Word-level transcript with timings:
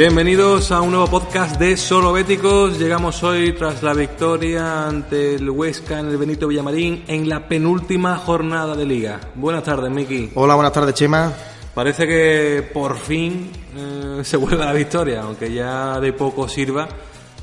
Bienvenidos 0.00 0.72
a 0.72 0.80
un 0.80 0.92
nuevo 0.92 1.08
podcast 1.08 1.60
de 1.60 1.76
Solo 1.76 2.14
Béticos. 2.14 2.78
Llegamos 2.78 3.22
hoy 3.22 3.52
tras 3.52 3.82
la 3.82 3.92
victoria 3.92 4.86
ante 4.86 5.34
el 5.34 5.50
Huesca 5.50 6.00
en 6.00 6.08
el 6.08 6.16
Benito 6.16 6.48
Villamarín 6.48 7.04
en 7.06 7.28
la 7.28 7.46
penúltima 7.46 8.16
jornada 8.16 8.74
de 8.74 8.86
liga. 8.86 9.20
Buenas 9.34 9.62
tardes, 9.62 9.90
Miki. 9.90 10.30
Hola, 10.34 10.54
buenas 10.54 10.72
tardes, 10.72 10.94
Chema. 10.94 11.30
Parece 11.74 12.06
que 12.06 12.66
por 12.72 12.96
fin 12.96 13.50
eh, 13.76 14.20
se 14.24 14.38
vuelve 14.38 14.62
a 14.62 14.68
la 14.68 14.72
victoria, 14.72 15.20
aunque 15.20 15.52
ya 15.52 16.00
de 16.00 16.14
poco 16.14 16.48
sirva. 16.48 16.88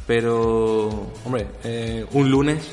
Pero, 0.07 1.11
hombre, 1.25 1.49
eh, 1.63 2.07
un 2.13 2.31
lunes 2.31 2.71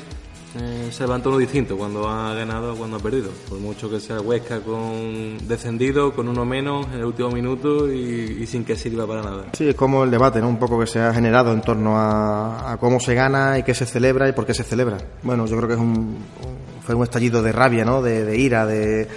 eh, 0.57 0.89
se 0.89 1.03
levanta 1.03 1.27
uno 1.27 1.37
distinto 1.37 1.77
cuando 1.77 2.07
ha 2.07 2.33
ganado 2.33 2.73
o 2.73 2.75
cuando 2.77 2.95
ha 2.95 2.99
perdido. 2.99 3.29
Por 3.49 3.59
mucho 3.59 3.89
que 3.89 3.99
sea 3.99 4.21
Huesca 4.21 4.61
con 4.61 5.37
descendido, 5.47 6.13
con 6.13 6.29
uno 6.29 6.45
menos 6.45 6.87
en 6.87 6.99
el 6.99 7.05
último 7.05 7.29
minuto 7.29 7.91
y, 7.91 8.45
sin 8.47 8.63
que 8.63 8.77
sirva 8.77 9.05
para 9.05 9.21
nada. 9.21 9.45
Sí, 9.53 9.67
es 9.67 9.75
como 9.75 10.05
el 10.05 10.11
debate, 10.11 10.39
¿no? 10.39 10.47
Un 10.47 10.57
poco 10.57 10.79
que 10.79 10.87
se 10.87 10.99
ha 10.99 11.13
generado 11.13 11.51
en 11.51 11.61
torno 11.61 11.95
a, 11.97 12.77
cómo 12.79 13.01
se 13.01 13.15
gana 13.15 13.59
y 13.59 13.63
qué 13.63 13.73
se 13.73 13.85
celebra 13.85 14.29
y 14.29 14.31
por 14.31 14.45
qué 14.45 14.53
se 14.53 14.63
celebra. 14.63 14.97
Bueno, 15.23 15.45
yo 15.45 15.57
creo 15.57 15.67
que 15.67 15.73
es 15.73 15.79
un, 15.79 16.17
fue 16.81 16.95
un 16.95 17.03
estallido 17.03 17.43
de 17.43 17.51
rabia, 17.51 17.83
¿no? 17.83 18.01
De, 18.01 18.37
ira, 18.37 18.65
de, 18.65 19.07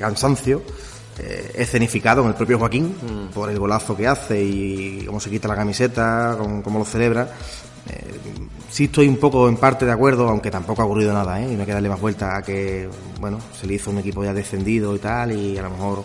cansancio. 0.00 0.62
Eh, 1.20 1.52
escenificado 1.56 2.22
en 2.22 2.28
el 2.28 2.34
propio 2.34 2.60
Joaquín 2.60 2.94
mm. 2.94 3.34
por 3.34 3.50
el 3.50 3.58
golazo 3.58 3.96
que 3.96 4.06
hace 4.06 4.40
y 4.40 5.02
cómo 5.04 5.18
se 5.18 5.28
quita 5.28 5.48
la 5.48 5.56
camiseta, 5.56 6.36
cómo, 6.38 6.78
lo 6.78 6.84
celebra. 6.84 7.28
Eh, 7.88 8.14
sí 8.70 8.84
estoy 8.84 9.08
un 9.08 9.16
poco 9.16 9.48
en 9.48 9.56
parte 9.56 9.86
de 9.86 9.92
acuerdo, 9.92 10.28
aunque 10.28 10.50
tampoco 10.50 10.82
ha 10.82 10.84
ocurrido 10.84 11.12
nada, 11.12 11.40
¿eh? 11.40 11.52
y 11.52 11.54
no 11.54 11.60
hay 11.60 11.66
que 11.66 11.72
darle 11.72 11.88
más 11.88 12.00
vuelta 12.00 12.36
a 12.36 12.42
que, 12.42 12.88
bueno, 13.20 13.38
se 13.58 13.66
le 13.66 13.74
hizo 13.74 13.90
un 13.90 13.98
equipo 13.98 14.24
ya 14.24 14.34
descendido 14.34 14.94
y 14.94 14.98
tal, 14.98 15.32
y 15.32 15.56
a 15.58 15.62
lo 15.62 15.70
mejor 15.70 16.02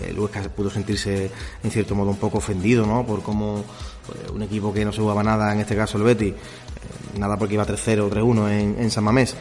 eh, 0.00 0.08
el 0.10 0.18
Huesca 0.18 0.42
pudo 0.42 0.70
sentirse 0.70 1.30
en 1.62 1.70
cierto 1.70 1.94
modo 1.94 2.10
un 2.10 2.16
poco 2.16 2.38
ofendido, 2.38 2.86
¿no? 2.86 3.04
Por 3.06 3.22
cómo 3.22 3.64
pues, 4.06 4.30
un 4.30 4.42
equipo 4.42 4.72
que 4.72 4.84
no 4.84 4.92
se 4.92 5.00
jugaba 5.00 5.22
nada, 5.22 5.52
en 5.52 5.60
este 5.60 5.74
caso 5.74 5.98
el 5.98 6.04
Betty, 6.04 6.28
eh, 6.28 6.36
nada 7.18 7.36
porque 7.36 7.54
iba 7.54 7.66
3-0 7.66 8.10
3-1 8.10 8.50
en, 8.50 8.76
en, 8.78 8.90
San 8.90 9.04
Mamés, 9.04 9.34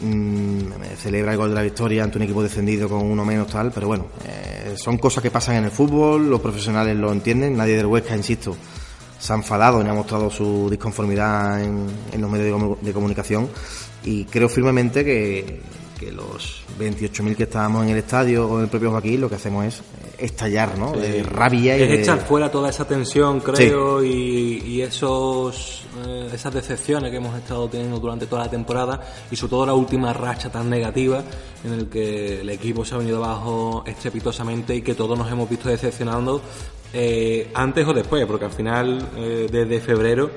mm, 0.00 0.60
celebra 0.98 1.32
el 1.32 1.38
gol 1.38 1.48
de 1.50 1.54
la 1.54 1.62
victoria 1.62 2.04
ante 2.04 2.18
un 2.18 2.24
equipo 2.24 2.42
descendido 2.42 2.88
con 2.88 3.02
uno 3.02 3.24
menos 3.24 3.48
tal, 3.48 3.72
pero 3.72 3.86
bueno, 3.86 4.06
eh, 4.26 4.74
son 4.76 4.98
cosas 4.98 5.22
que 5.22 5.30
pasan 5.30 5.56
en 5.56 5.64
el 5.64 5.70
fútbol, 5.70 6.28
los 6.28 6.40
profesionales 6.40 6.96
lo 6.96 7.12
entienden, 7.12 7.56
nadie 7.56 7.76
del 7.76 7.86
Huesca, 7.86 8.14
insisto, 8.14 8.56
se 9.20 9.32
ha 9.32 9.36
enfadado 9.36 9.84
y 9.84 9.86
ha 9.86 9.94
mostrado 9.94 10.30
su 10.30 10.68
disconformidad 10.70 11.62
en, 11.62 11.86
los 12.18 12.30
medios 12.30 12.80
de, 12.80 12.92
comunicación. 12.92 13.48
Y 14.02 14.24
creo 14.24 14.48
firmemente 14.48 15.04
que, 15.04 15.60
que 15.98 16.10
los 16.10 16.64
28.000 16.78 17.36
que 17.36 17.42
estábamos 17.42 17.84
en 17.84 17.90
el 17.90 17.98
estadio 17.98 18.48
con 18.48 18.62
el 18.62 18.68
propio 18.68 18.90
Joaquín 18.90 19.20
lo 19.20 19.28
que 19.28 19.34
hacemos 19.34 19.66
es 19.66 19.82
estallar, 20.18 20.78
¿no? 20.78 20.92
De 20.92 21.22
rabia 21.22 21.76
y 21.76 21.82
es 21.82 22.00
echar 22.00 22.20
fuera 22.26 22.50
toda 22.50 22.70
esa 22.70 22.86
tensión, 22.86 23.40
creo, 23.40 24.02
y, 24.02 24.80
esos 24.80 25.84
eh, 26.06 26.30
esas 26.32 26.54
decepciones 26.54 27.10
que 27.10 27.18
hemos 27.18 27.36
estado 27.36 27.68
teniendo 27.68 27.98
durante 27.98 28.26
toda 28.26 28.44
la 28.44 28.50
temporada 28.50 29.00
y 29.30 29.36
sobre 29.36 29.50
todo 29.50 29.66
la 29.66 29.74
última 29.74 30.12
racha 30.14 30.50
tan 30.50 30.70
negativa 30.70 31.22
en 31.64 31.72
el 31.72 31.88
que 31.88 32.40
el 32.40 32.48
equipo 32.48 32.82
se 32.84 32.94
ha 32.94 32.98
venido 32.98 33.22
abajo 33.22 33.84
estrepitosamente 33.86 34.74
y 34.74 34.80
que 34.80 34.94
todos 34.94 35.18
nos 35.18 35.30
hemos 35.30 35.48
visto 35.50 35.68
decepcionando 35.68 36.40
eh, 36.92 37.50
antes 37.54 37.86
o 37.86 37.92
después, 37.92 38.24
porque 38.26 38.46
al 38.46 38.52
final, 38.52 39.08
eh, 39.16 39.46
desde 39.50 39.80
febrero, 39.80 40.30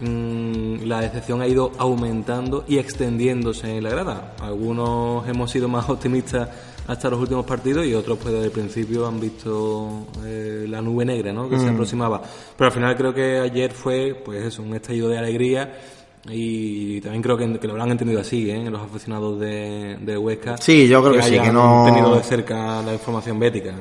mm, 0.00 0.84
la 0.84 1.00
decepción 1.00 1.40
ha 1.40 1.46
ido 1.46 1.72
aumentando 1.78 2.64
y 2.68 2.78
extendiéndose 2.78 3.78
en 3.78 3.84
la 3.84 3.90
grada. 3.90 4.34
Algunos 4.40 5.26
hemos 5.28 5.50
sido 5.50 5.68
más 5.68 5.88
optimistas 5.88 6.48
hasta 6.86 7.08
los 7.08 7.20
últimos 7.20 7.46
partidos 7.46 7.86
y 7.86 7.94
otros 7.94 8.18
pues 8.18 8.34
desde 8.34 8.46
el 8.46 8.52
principio 8.52 9.06
han 9.06 9.18
visto 9.18 10.06
eh, 10.24 10.66
la 10.68 10.82
nube 10.82 11.06
negra 11.06 11.32
¿no? 11.32 11.48
que 11.48 11.58
se 11.58 11.66
mm. 11.66 11.74
aproximaba. 11.74 12.20
Pero 12.56 12.66
al 12.66 12.72
final 12.72 12.96
creo 12.96 13.14
que 13.14 13.38
ayer 13.38 13.72
fue 13.72 14.14
pues 14.22 14.44
eso, 14.44 14.62
un 14.62 14.74
estallido 14.74 15.08
de 15.08 15.18
alegría 15.18 15.78
y 16.28 17.00
también 17.00 17.22
creo 17.22 17.36
que, 17.36 17.46
lo 17.46 17.72
habrán 17.72 17.90
entendido 17.90 18.20
así, 18.20 18.50
¿eh? 18.50 18.70
los 18.70 18.80
aficionados 18.80 19.38
de, 19.40 19.98
de 20.00 20.16
Huesca. 20.16 20.56
Sí, 20.56 20.88
yo 20.88 21.02
creo 21.02 21.14
que, 21.14 21.22
sí, 21.22 21.38
que 21.38 21.52
no... 21.52 21.84
tenido 21.86 22.14
de 22.14 22.22
cerca 22.22 22.82
la 22.82 22.92
información 22.92 23.38
bética. 23.38 23.74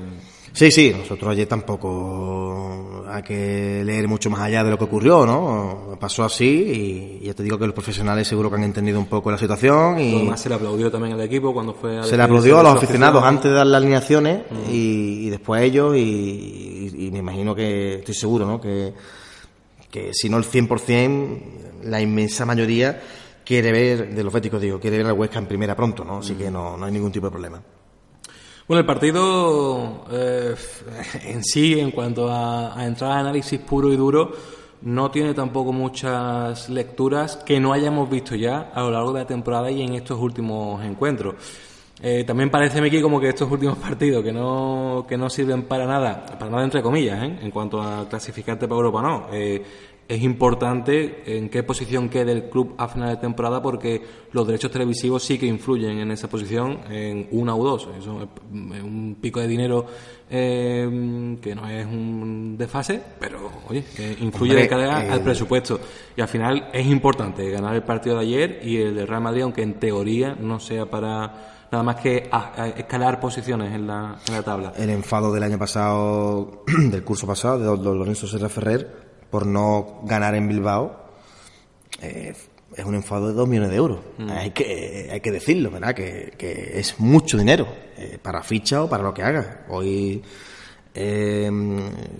Sí, 0.53 0.69
sí, 0.69 0.93
nosotros 0.95 1.31
ayer 1.31 1.47
tampoco 1.47 3.03
hay 3.09 3.23
que 3.23 3.81
leer 3.83 4.07
mucho 4.07 4.29
más 4.29 4.41
allá 4.41 4.63
de 4.63 4.69
lo 4.69 4.77
que 4.77 4.83
ocurrió, 4.83 5.25
¿no? 5.25 5.97
Pasó 5.99 6.23
así 6.23 7.19
y 7.21 7.25
ya 7.25 7.33
te 7.33 7.41
digo 7.41 7.57
que 7.57 7.65
los 7.65 7.73
profesionales 7.73 8.27
seguro 8.27 8.51
que 8.51 8.57
han 8.57 8.63
entendido 8.63 8.99
un 8.99 9.07
poco 9.07 9.31
la 9.31 9.37
situación 9.39 9.99
y... 9.99 10.15
Además 10.15 10.41
se 10.41 10.49
le 10.49 10.55
aplaudió 10.55 10.91
también 10.91 11.15
al 11.15 11.21
equipo 11.21 11.53
cuando 11.53 11.73
fue... 11.73 11.97
A 11.97 12.03
se 12.03 12.15
le 12.15 12.21
aplaudió 12.21 12.59
a 12.59 12.63
los 12.63 12.75
aficionados 12.75 13.23
antes 13.23 13.49
de 13.49 13.57
dar 13.57 13.65
las 13.65 13.81
alineaciones 13.81 14.43
y, 14.71 15.27
después 15.29 15.59
a 15.59 15.63
ellos 15.63 15.97
y, 15.97 17.09
me 17.11 17.19
imagino 17.19 17.55
que, 17.55 17.95
estoy 17.95 18.13
seguro, 18.13 18.45
¿no? 18.45 18.61
Que, 18.61 18.93
que 19.89 20.11
si 20.13 20.29
no 20.29 20.37
el 20.37 20.43
100%, 20.43 21.39
la 21.85 21.99
inmensa 21.99 22.45
mayoría 22.45 23.01
quiere 23.43 23.71
ver, 23.71 24.13
de 24.13 24.23
los 24.23 24.31
féticos 24.31 24.61
digo, 24.61 24.79
quiere 24.79 24.97
ver 24.97 25.07
a 25.07 25.13
Huesca 25.13 25.39
en 25.39 25.47
primera 25.47 25.75
pronto, 25.75 26.03
¿no? 26.03 26.19
Así 26.19 26.35
que 26.35 26.51
no, 26.51 26.77
no 26.77 26.85
hay 26.85 26.91
ningún 26.91 27.11
tipo 27.11 27.25
de 27.25 27.31
problema. 27.31 27.61
Bueno, 28.65 28.79
el 28.79 28.85
partido 28.85 30.05
eh, 30.09 30.55
en 31.25 31.43
sí, 31.43 31.77
en 31.79 31.91
cuanto 31.91 32.31
a, 32.31 32.73
entrar 32.85 33.11
a 33.11 33.19
análisis 33.19 33.59
puro 33.59 33.91
y 33.91 33.97
duro, 33.97 34.31
no 34.83 35.11
tiene 35.11 35.33
tampoco 35.33 35.73
muchas 35.73 36.69
lecturas 36.69 37.35
que 37.37 37.59
no 37.59 37.73
hayamos 37.73 38.09
visto 38.09 38.35
ya 38.35 38.71
a 38.73 38.81
lo 38.81 38.91
largo 38.91 39.11
de 39.11 39.19
la 39.19 39.27
temporada 39.27 39.69
y 39.69 39.81
en 39.81 39.95
estos 39.95 40.17
últimos 40.17 40.81
encuentros. 40.83 41.35
Eh, 42.01 42.23
también 42.25 42.49
parece 42.49 42.79
aquí 42.79 43.01
como 43.01 43.19
que 43.19 43.29
estos 43.29 43.51
últimos 43.51 43.77
partidos 43.79 44.23
que 44.23 44.31
no, 44.31 45.05
que 45.09 45.17
no 45.17 45.29
sirven 45.29 45.63
para 45.63 45.85
nada, 45.85 46.25
para 46.25 46.49
nada 46.49 46.63
entre 46.63 46.81
comillas, 46.81 47.21
¿eh? 47.21 47.39
en 47.41 47.51
cuanto 47.51 47.81
a 47.81 48.07
clasificarte 48.07 48.65
para 48.67 48.77
Europa, 48.77 49.01
no 49.01 49.27
es 50.07 50.21
importante 50.21 51.23
en 51.25 51.49
qué 51.49 51.63
posición 51.63 52.09
quede 52.09 52.31
el 52.33 52.49
club 52.49 52.75
a 52.77 52.87
final 52.87 53.09
de 53.09 53.17
temporada 53.17 53.61
porque 53.61 54.01
los 54.31 54.45
derechos 54.45 54.71
televisivos 54.71 55.23
sí 55.23 55.37
que 55.37 55.45
influyen 55.45 55.99
en 55.99 56.11
esa 56.11 56.29
posición 56.29 56.79
en 56.89 57.27
una 57.31 57.55
o 57.55 57.63
dos. 57.63 57.87
Eso 57.97 58.21
es 58.21 58.83
un 58.83 59.17
pico 59.21 59.39
de 59.39 59.47
dinero 59.47 59.85
eh, 60.29 61.37
que 61.41 61.55
no 61.55 61.69
es 61.69 61.85
un 61.85 62.57
desfase, 62.57 63.01
pero 63.19 63.51
oye, 63.69 63.83
influye 64.19 64.55
de 64.55 64.67
cara 64.67 65.11
al 65.11 65.21
presupuesto. 65.21 65.79
Y 66.15 66.21
al 66.21 66.27
final 66.27 66.69
es 66.73 66.85
importante 66.87 67.49
ganar 67.49 67.75
el 67.75 67.83
partido 67.83 68.17
de 68.17 68.21
ayer 68.21 68.59
y 68.63 68.77
el 68.77 68.95
de 68.95 69.05
Real 69.05 69.21
Madrid, 69.21 69.43
aunque 69.43 69.63
en 69.63 69.79
teoría 69.79 70.35
no 70.35 70.59
sea 70.59 70.85
para 70.85 71.51
nada 71.71 71.83
más 71.83 71.95
que 71.95 72.29
escalar 72.77 73.19
posiciones 73.19 73.73
en 73.73 73.87
la, 73.87 74.19
en 74.27 74.33
la 74.33 74.43
tabla. 74.43 74.73
El 74.77 74.91
enfado 74.91 75.33
del 75.33 75.43
año 75.43 75.57
pasado, 75.57 76.63
del 76.91 77.03
curso 77.03 77.25
pasado, 77.25 77.57
de 77.57 77.65
Don 77.65 77.97
Lorenzo 77.97 78.27
Serra 78.27 78.49
Ferrer, 78.49 79.12
por 79.33 79.47
no 79.47 80.01
ganar 80.03 80.35
en 80.35 80.47
Bilbao, 80.47 80.95
eh, 82.03 82.35
es 82.77 82.85
un 82.85 82.93
enfado 82.93 83.29
de 83.29 83.33
dos 83.33 83.49
millones 83.49 83.71
de 83.71 83.77
euros. 83.77 83.99
Mm. 84.19 84.29
Hay, 84.29 84.51
que, 84.51 85.09
hay 85.11 85.21
que 85.21 85.31
decirlo, 85.31 85.71
¿verdad? 85.71 85.95
Que, 85.95 86.71
es 86.75 86.99
mucho 86.99 87.35
dinero 87.39 87.67
eh, 87.97 88.19
para 88.21 88.43
ficha 88.43 88.83
o 88.83 88.87
para 88.87 89.01
lo 89.01 89.11
que 89.11 89.23
haga. 89.23 89.65
Hoy 89.69 90.21
eh, 90.93 91.49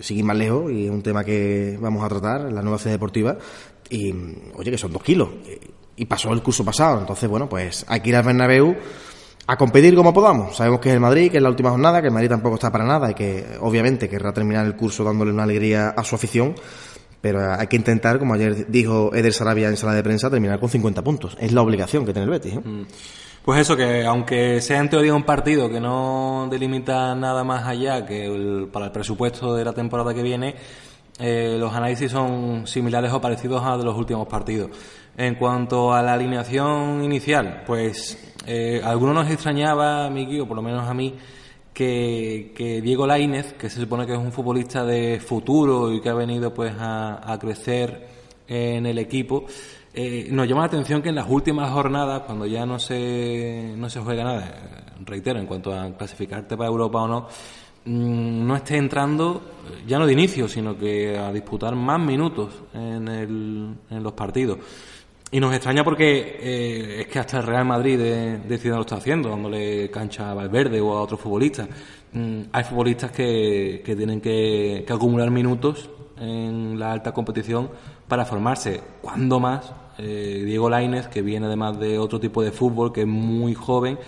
seguir 0.00 0.24
más 0.24 0.36
lejos 0.36 0.72
y 0.72 0.86
es 0.86 0.90
un 0.90 1.04
tema 1.04 1.22
que 1.22 1.78
vamos 1.80 2.04
a 2.04 2.08
tratar 2.08 2.48
en 2.48 2.54
la 2.56 2.62
nueva 2.62 2.78
sede 2.78 2.94
deportiva. 2.94 3.38
Y 3.88 4.12
oye, 4.56 4.72
que 4.72 4.78
son 4.78 4.92
dos 4.92 5.04
kilos. 5.04 5.28
Y 5.94 6.06
pasó 6.06 6.32
el 6.32 6.42
curso 6.42 6.64
pasado. 6.64 6.98
Entonces, 6.98 7.30
bueno, 7.30 7.48
pues 7.48 7.86
hay 7.86 8.00
que 8.00 8.08
ir 8.08 8.16
al 8.16 8.24
Bernabéu 8.24 8.74
a 9.46 9.56
competir 9.56 9.94
como 9.94 10.12
podamos. 10.12 10.56
Sabemos 10.56 10.80
que 10.80 10.88
es 10.88 10.94
el 10.96 11.00
Madrid, 11.00 11.30
que 11.30 11.36
es 11.36 11.42
la 11.44 11.50
última 11.50 11.70
jornada, 11.70 12.00
que 12.00 12.08
el 12.08 12.12
Madrid 12.12 12.30
tampoco 12.30 12.56
está 12.56 12.72
para 12.72 12.84
nada 12.84 13.12
y 13.12 13.14
que 13.14 13.46
obviamente 13.60 14.08
querrá 14.08 14.32
terminar 14.32 14.66
el 14.66 14.74
curso 14.74 15.04
dándole 15.04 15.30
una 15.30 15.44
alegría 15.44 15.90
a 15.90 16.02
su 16.02 16.16
afición 16.16 16.56
pero 17.24 17.54
hay 17.58 17.68
que 17.68 17.76
intentar, 17.76 18.18
como 18.18 18.34
ayer 18.34 18.66
dijo 18.70 19.14
Eder 19.14 19.32
Sarabia 19.32 19.68
en 19.68 19.78
sala 19.78 19.94
de 19.94 20.02
prensa, 20.02 20.28
terminar 20.28 20.60
con 20.60 20.68
50 20.68 21.02
puntos. 21.02 21.38
Es 21.40 21.52
la 21.52 21.62
obligación 21.62 22.04
que 22.04 22.12
tiene 22.12 22.24
el 22.24 22.30
Betis. 22.30 22.52
¿eh? 22.52 22.60
Mm. 22.62 22.82
Pues 23.42 23.60
eso, 23.60 23.74
que 23.78 24.04
aunque 24.04 24.60
sea 24.60 24.78
en 24.80 24.90
teoría 24.90 25.14
un 25.14 25.22
partido 25.22 25.70
que 25.70 25.80
no 25.80 26.46
delimita 26.50 27.14
nada 27.14 27.42
más 27.42 27.66
allá 27.66 28.04
que 28.04 28.68
para 28.70 28.84
el 28.84 28.92
presupuesto 28.92 29.54
de 29.54 29.64
la 29.64 29.72
temporada 29.72 30.12
que 30.12 30.22
viene, 30.22 30.54
eh, 31.18 31.56
los 31.58 31.72
análisis 31.72 32.10
son 32.10 32.66
similares 32.66 33.10
o 33.10 33.22
parecidos 33.22 33.62
a 33.64 33.78
de 33.78 33.84
los 33.84 33.96
últimos 33.96 34.28
partidos. 34.28 34.68
En 35.16 35.36
cuanto 35.36 35.94
a 35.94 36.02
la 36.02 36.12
alineación 36.12 37.02
inicial, 37.02 37.62
pues 37.66 38.34
eh, 38.46 38.82
algunos 38.84 39.14
nos 39.14 39.30
extrañaba, 39.30 40.10
Miki, 40.10 40.40
o 40.40 40.46
por 40.46 40.56
lo 40.56 40.62
menos 40.62 40.86
a 40.86 40.92
mí, 40.92 41.14
que, 41.74 42.52
que 42.56 42.80
Diego 42.80 43.06
Lainez, 43.06 43.52
que 43.54 43.68
se 43.68 43.80
supone 43.80 44.06
que 44.06 44.12
es 44.12 44.18
un 44.18 44.32
futbolista 44.32 44.84
de 44.84 45.20
futuro 45.20 45.92
y 45.92 46.00
que 46.00 46.08
ha 46.08 46.14
venido 46.14 46.54
pues 46.54 46.72
a, 46.78 47.30
a 47.30 47.38
crecer 47.38 48.06
en 48.46 48.86
el 48.86 48.98
equipo, 48.98 49.44
eh, 49.96 50.28
nos 50.30 50.48
llama 50.48 50.62
la 50.62 50.66
atención 50.66 51.02
que 51.02 51.10
en 51.10 51.14
las 51.14 51.28
últimas 51.28 51.70
jornadas, 51.70 52.22
cuando 52.22 52.46
ya 52.46 52.66
no 52.66 52.80
se, 52.80 53.74
no 53.76 53.88
se 53.88 54.00
juega 54.00 54.24
nada, 54.24 54.92
reitero, 55.04 55.38
en 55.38 55.46
cuanto 55.46 55.72
a 55.72 55.96
clasificarte 55.96 56.56
para 56.56 56.68
Europa 56.68 57.02
o 57.02 57.08
no, 57.08 57.28
mm, 57.84 58.46
no 58.46 58.56
esté 58.56 58.76
entrando, 58.76 59.40
ya 59.86 59.98
no 59.98 60.06
de 60.06 60.12
inicio, 60.12 60.48
sino 60.48 60.76
que 60.76 61.16
a 61.16 61.32
disputar 61.32 61.76
más 61.76 62.00
minutos 62.00 62.54
en, 62.72 63.06
el, 63.06 63.74
en 63.88 64.02
los 64.02 64.12
partidos. 64.14 64.58
Y 65.34 65.40
nos 65.40 65.52
extraña 65.52 65.82
porque 65.82 66.38
eh, 66.40 67.00
es 67.00 67.06
que 67.08 67.18
hasta 67.18 67.38
el 67.38 67.42
Real 67.42 67.64
Madrid 67.64 67.98
de, 67.98 68.38
de 68.38 68.68
lo 68.68 68.82
está 68.82 68.94
haciendo, 68.94 69.30
dándole 69.30 69.90
cancha 69.90 70.30
a 70.30 70.34
Valverde 70.34 70.80
o 70.80 70.96
a 70.96 71.02
otros 71.02 71.18
futbolistas. 71.18 71.68
Mm, 72.12 72.42
hay 72.52 72.62
futbolistas 72.62 73.10
que, 73.10 73.82
que 73.84 73.96
tienen 73.96 74.20
que, 74.20 74.86
acumular 74.88 75.32
minutos 75.32 75.90
en 76.20 76.78
la 76.78 76.92
alta 76.92 77.10
competición 77.10 77.68
para 78.06 78.24
formarse. 78.24 78.80
Cuando 79.02 79.40
más 79.40 79.72
eh, 79.98 80.42
Diego 80.46 80.70
Lainez, 80.70 81.08
que 81.08 81.20
viene 81.20 81.46
además 81.46 81.80
de 81.80 81.98
otro 81.98 82.20
tipo 82.20 82.40
de 82.40 82.52
fútbol, 82.52 82.92
que 82.92 83.00
es 83.00 83.08
muy 83.08 83.54
joven 83.54 83.98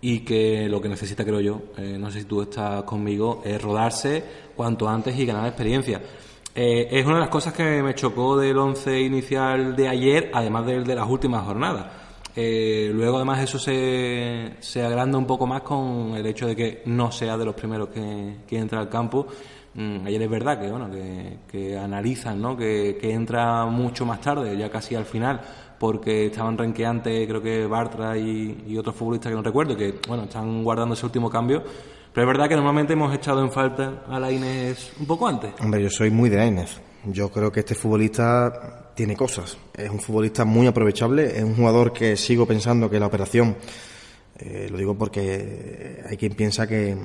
y 0.00 0.20
que 0.20 0.68
lo 0.68 0.80
que 0.80 0.88
necesita, 0.88 1.24
creo 1.24 1.40
yo, 1.40 1.60
eh, 1.76 1.96
no 1.98 2.08
sé 2.12 2.20
si 2.20 2.26
tú 2.26 2.40
estás 2.40 2.84
conmigo, 2.84 3.42
es 3.44 3.60
rodarse 3.60 4.22
cuanto 4.54 4.88
antes 4.88 5.18
y 5.18 5.26
ganar 5.26 5.48
experiencia. 5.48 6.00
Eh, 6.54 6.88
es 6.90 7.04
una 7.04 7.16
de 7.16 7.20
las 7.20 7.28
cosas 7.28 7.52
que 7.52 7.82
me 7.82 7.94
chocó 7.94 8.36
del 8.36 8.58
once 8.58 9.00
inicial 9.00 9.76
de 9.76 9.88
ayer, 9.88 10.30
además 10.34 10.66
del 10.66 10.84
de 10.84 10.94
las 10.94 11.08
últimas 11.08 11.44
jornadas. 11.44 11.86
Eh, 12.34 12.90
luego, 12.94 13.16
además, 13.16 13.40
eso 13.40 13.58
se, 13.58 14.54
se, 14.60 14.82
agranda 14.84 15.18
un 15.18 15.26
poco 15.26 15.46
más 15.46 15.62
con 15.62 16.14
el 16.16 16.26
hecho 16.26 16.46
de 16.46 16.54
que 16.54 16.82
no 16.86 17.10
sea 17.10 17.36
de 17.36 17.44
los 17.44 17.54
primeros 17.54 17.88
que, 17.88 18.36
que 18.46 18.58
entra 18.58 18.80
al 18.80 18.88
campo. 18.88 19.26
Mm, 19.74 20.06
ayer 20.06 20.22
es 20.22 20.30
verdad 20.30 20.60
que, 20.60 20.70
bueno, 20.70 20.90
que, 20.90 21.38
que 21.50 21.76
analizan, 21.76 22.40
¿no? 22.40 22.56
Que, 22.56 22.96
que, 23.00 23.12
entra 23.12 23.66
mucho 23.66 24.06
más 24.06 24.20
tarde, 24.20 24.56
ya 24.56 24.70
casi 24.70 24.94
al 24.94 25.04
final, 25.04 25.40
porque 25.78 26.26
estaban 26.26 26.56
renqueantes, 26.56 27.26
creo 27.26 27.42
que 27.42 27.66
Bartra 27.66 28.16
y, 28.16 28.64
y 28.68 28.78
otros 28.78 28.94
futbolistas 28.94 29.30
que 29.30 29.36
no 29.36 29.42
recuerdo, 29.42 29.76
que, 29.76 29.98
bueno, 30.06 30.24
están 30.24 30.62
guardando 30.64 30.94
ese 30.94 31.06
último 31.06 31.28
cambio 31.30 31.62
pero 32.12 32.26
es 32.26 32.34
verdad 32.34 32.48
que 32.48 32.56
normalmente 32.56 32.92
hemos 32.92 33.14
echado 33.14 33.42
en 33.42 33.50
falta 33.50 34.04
a 34.08 34.18
la 34.18 34.30
Inés 34.30 34.92
un 34.98 35.06
poco 35.06 35.28
antes. 35.28 35.52
Hombre, 35.60 35.82
yo 35.82 35.90
soy 35.90 36.10
muy 36.10 36.28
de 36.30 36.46
Inés. 36.46 36.80
Yo 37.04 37.30
creo 37.30 37.52
que 37.52 37.60
este 37.60 37.74
futbolista 37.74 38.92
tiene 38.94 39.16
cosas. 39.16 39.56
Es 39.74 39.88
un 39.90 40.00
futbolista 40.00 40.44
muy 40.44 40.66
aprovechable. 40.66 41.38
Es 41.38 41.44
un 41.44 41.54
jugador 41.54 41.92
que 41.92 42.16
sigo 42.16 42.46
pensando 42.46 42.90
que 42.90 42.98
la 42.98 43.06
operación, 43.06 43.56
eh, 44.38 44.68
lo 44.70 44.76
digo 44.76 44.96
porque 44.96 46.02
hay 46.08 46.16
quien 46.16 46.34
piensa 46.34 46.66
que 46.66 46.96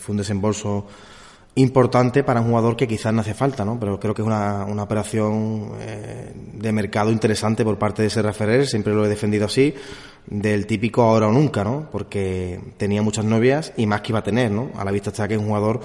fue 0.00 0.12
un 0.12 0.18
desembolso 0.18 0.86
importante 1.54 2.24
para 2.24 2.40
un 2.40 2.48
jugador 2.48 2.76
que 2.76 2.88
quizás 2.88 3.12
no 3.12 3.20
hace 3.20 3.34
falta, 3.34 3.64
¿no? 3.64 3.78
Pero 3.78 4.00
creo 4.00 4.14
que 4.14 4.22
es 4.22 4.26
una, 4.26 4.64
una 4.64 4.84
operación 4.84 5.72
eh, 5.80 6.32
de 6.34 6.72
mercado 6.72 7.10
interesante 7.10 7.64
por 7.64 7.78
parte 7.78 8.02
de 8.02 8.08
ese 8.08 8.22
referer, 8.22 8.66
siempre 8.66 8.94
lo 8.94 9.04
he 9.04 9.08
defendido 9.08 9.46
así, 9.46 9.74
del 10.26 10.66
típico 10.66 11.02
ahora 11.02 11.28
o 11.28 11.32
nunca, 11.32 11.62
¿no? 11.62 11.88
Porque 11.92 12.58
tenía 12.78 13.02
muchas 13.02 13.24
novias 13.24 13.72
y 13.76 13.86
más 13.86 14.00
que 14.00 14.12
iba 14.12 14.20
a 14.20 14.24
tener, 14.24 14.50
¿no? 14.50 14.70
A 14.76 14.84
la 14.84 14.90
vista 14.90 15.10
está 15.10 15.28
que 15.28 15.34
es 15.34 15.40
un 15.40 15.46
jugador 15.46 15.80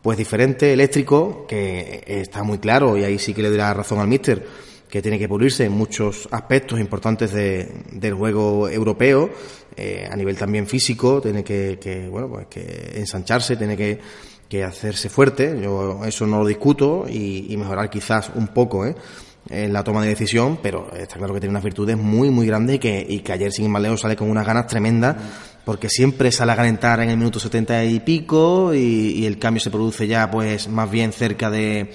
pues 0.00 0.16
diferente, 0.16 0.72
eléctrico, 0.72 1.44
que 1.46 2.02
está 2.06 2.42
muy 2.42 2.58
claro 2.58 2.96
y 2.96 3.04
ahí 3.04 3.18
sí 3.18 3.34
que 3.34 3.42
le 3.42 3.48
doy 3.48 3.58
la 3.58 3.74
razón 3.74 3.98
al 3.98 4.08
míster, 4.08 4.46
que 4.88 5.02
tiene 5.02 5.18
que 5.18 5.28
pulirse 5.28 5.64
en 5.64 5.72
muchos 5.72 6.28
aspectos 6.30 6.80
importantes 6.80 7.32
de, 7.32 7.82
del 7.92 8.14
juego 8.14 8.70
europeo, 8.70 9.28
eh, 9.76 10.08
a 10.10 10.16
nivel 10.16 10.36
también 10.38 10.66
físico, 10.66 11.20
tiene 11.20 11.44
que, 11.44 11.78
que 11.80 12.08
bueno, 12.08 12.28
pues 12.28 12.46
que 12.46 12.92
ensancharse, 12.94 13.56
tiene 13.56 13.76
que 13.76 13.98
que 14.48 14.64
hacerse 14.64 15.08
fuerte, 15.08 15.60
yo 15.62 16.04
eso 16.04 16.26
no 16.26 16.38
lo 16.38 16.46
discuto, 16.46 17.06
y, 17.08 17.46
y 17.52 17.56
mejorar 17.56 17.90
quizás 17.90 18.30
un 18.34 18.48
poco 18.48 18.86
¿eh? 18.86 18.94
en 19.50 19.72
la 19.72 19.84
toma 19.84 20.02
de 20.02 20.08
decisión, 20.08 20.58
pero 20.62 20.90
está 20.94 21.16
claro 21.16 21.34
que 21.34 21.40
tiene 21.40 21.50
unas 21.50 21.64
virtudes 21.64 21.96
muy, 21.96 22.30
muy 22.30 22.46
grandes 22.46 22.76
y 22.76 22.78
que, 22.78 23.06
y 23.08 23.20
que 23.20 23.32
ayer 23.32 23.52
sin 23.52 23.70
más 23.70 23.82
lejos 23.82 24.00
sale 24.00 24.16
con 24.16 24.30
unas 24.30 24.46
ganas 24.46 24.66
tremendas, 24.66 25.16
porque 25.64 25.88
siempre 25.88 26.32
sale 26.32 26.52
a 26.52 26.56
calentar 26.56 27.00
en 27.00 27.10
el 27.10 27.16
minuto 27.18 27.38
setenta 27.38 27.84
y 27.84 28.00
pico 28.00 28.72
y, 28.74 28.78
y 29.16 29.26
el 29.26 29.38
cambio 29.38 29.60
se 29.60 29.70
produce 29.70 30.06
ya 30.06 30.30
pues 30.30 30.68
más 30.68 30.90
bien 30.90 31.12
cerca 31.12 31.50
de 31.50 31.92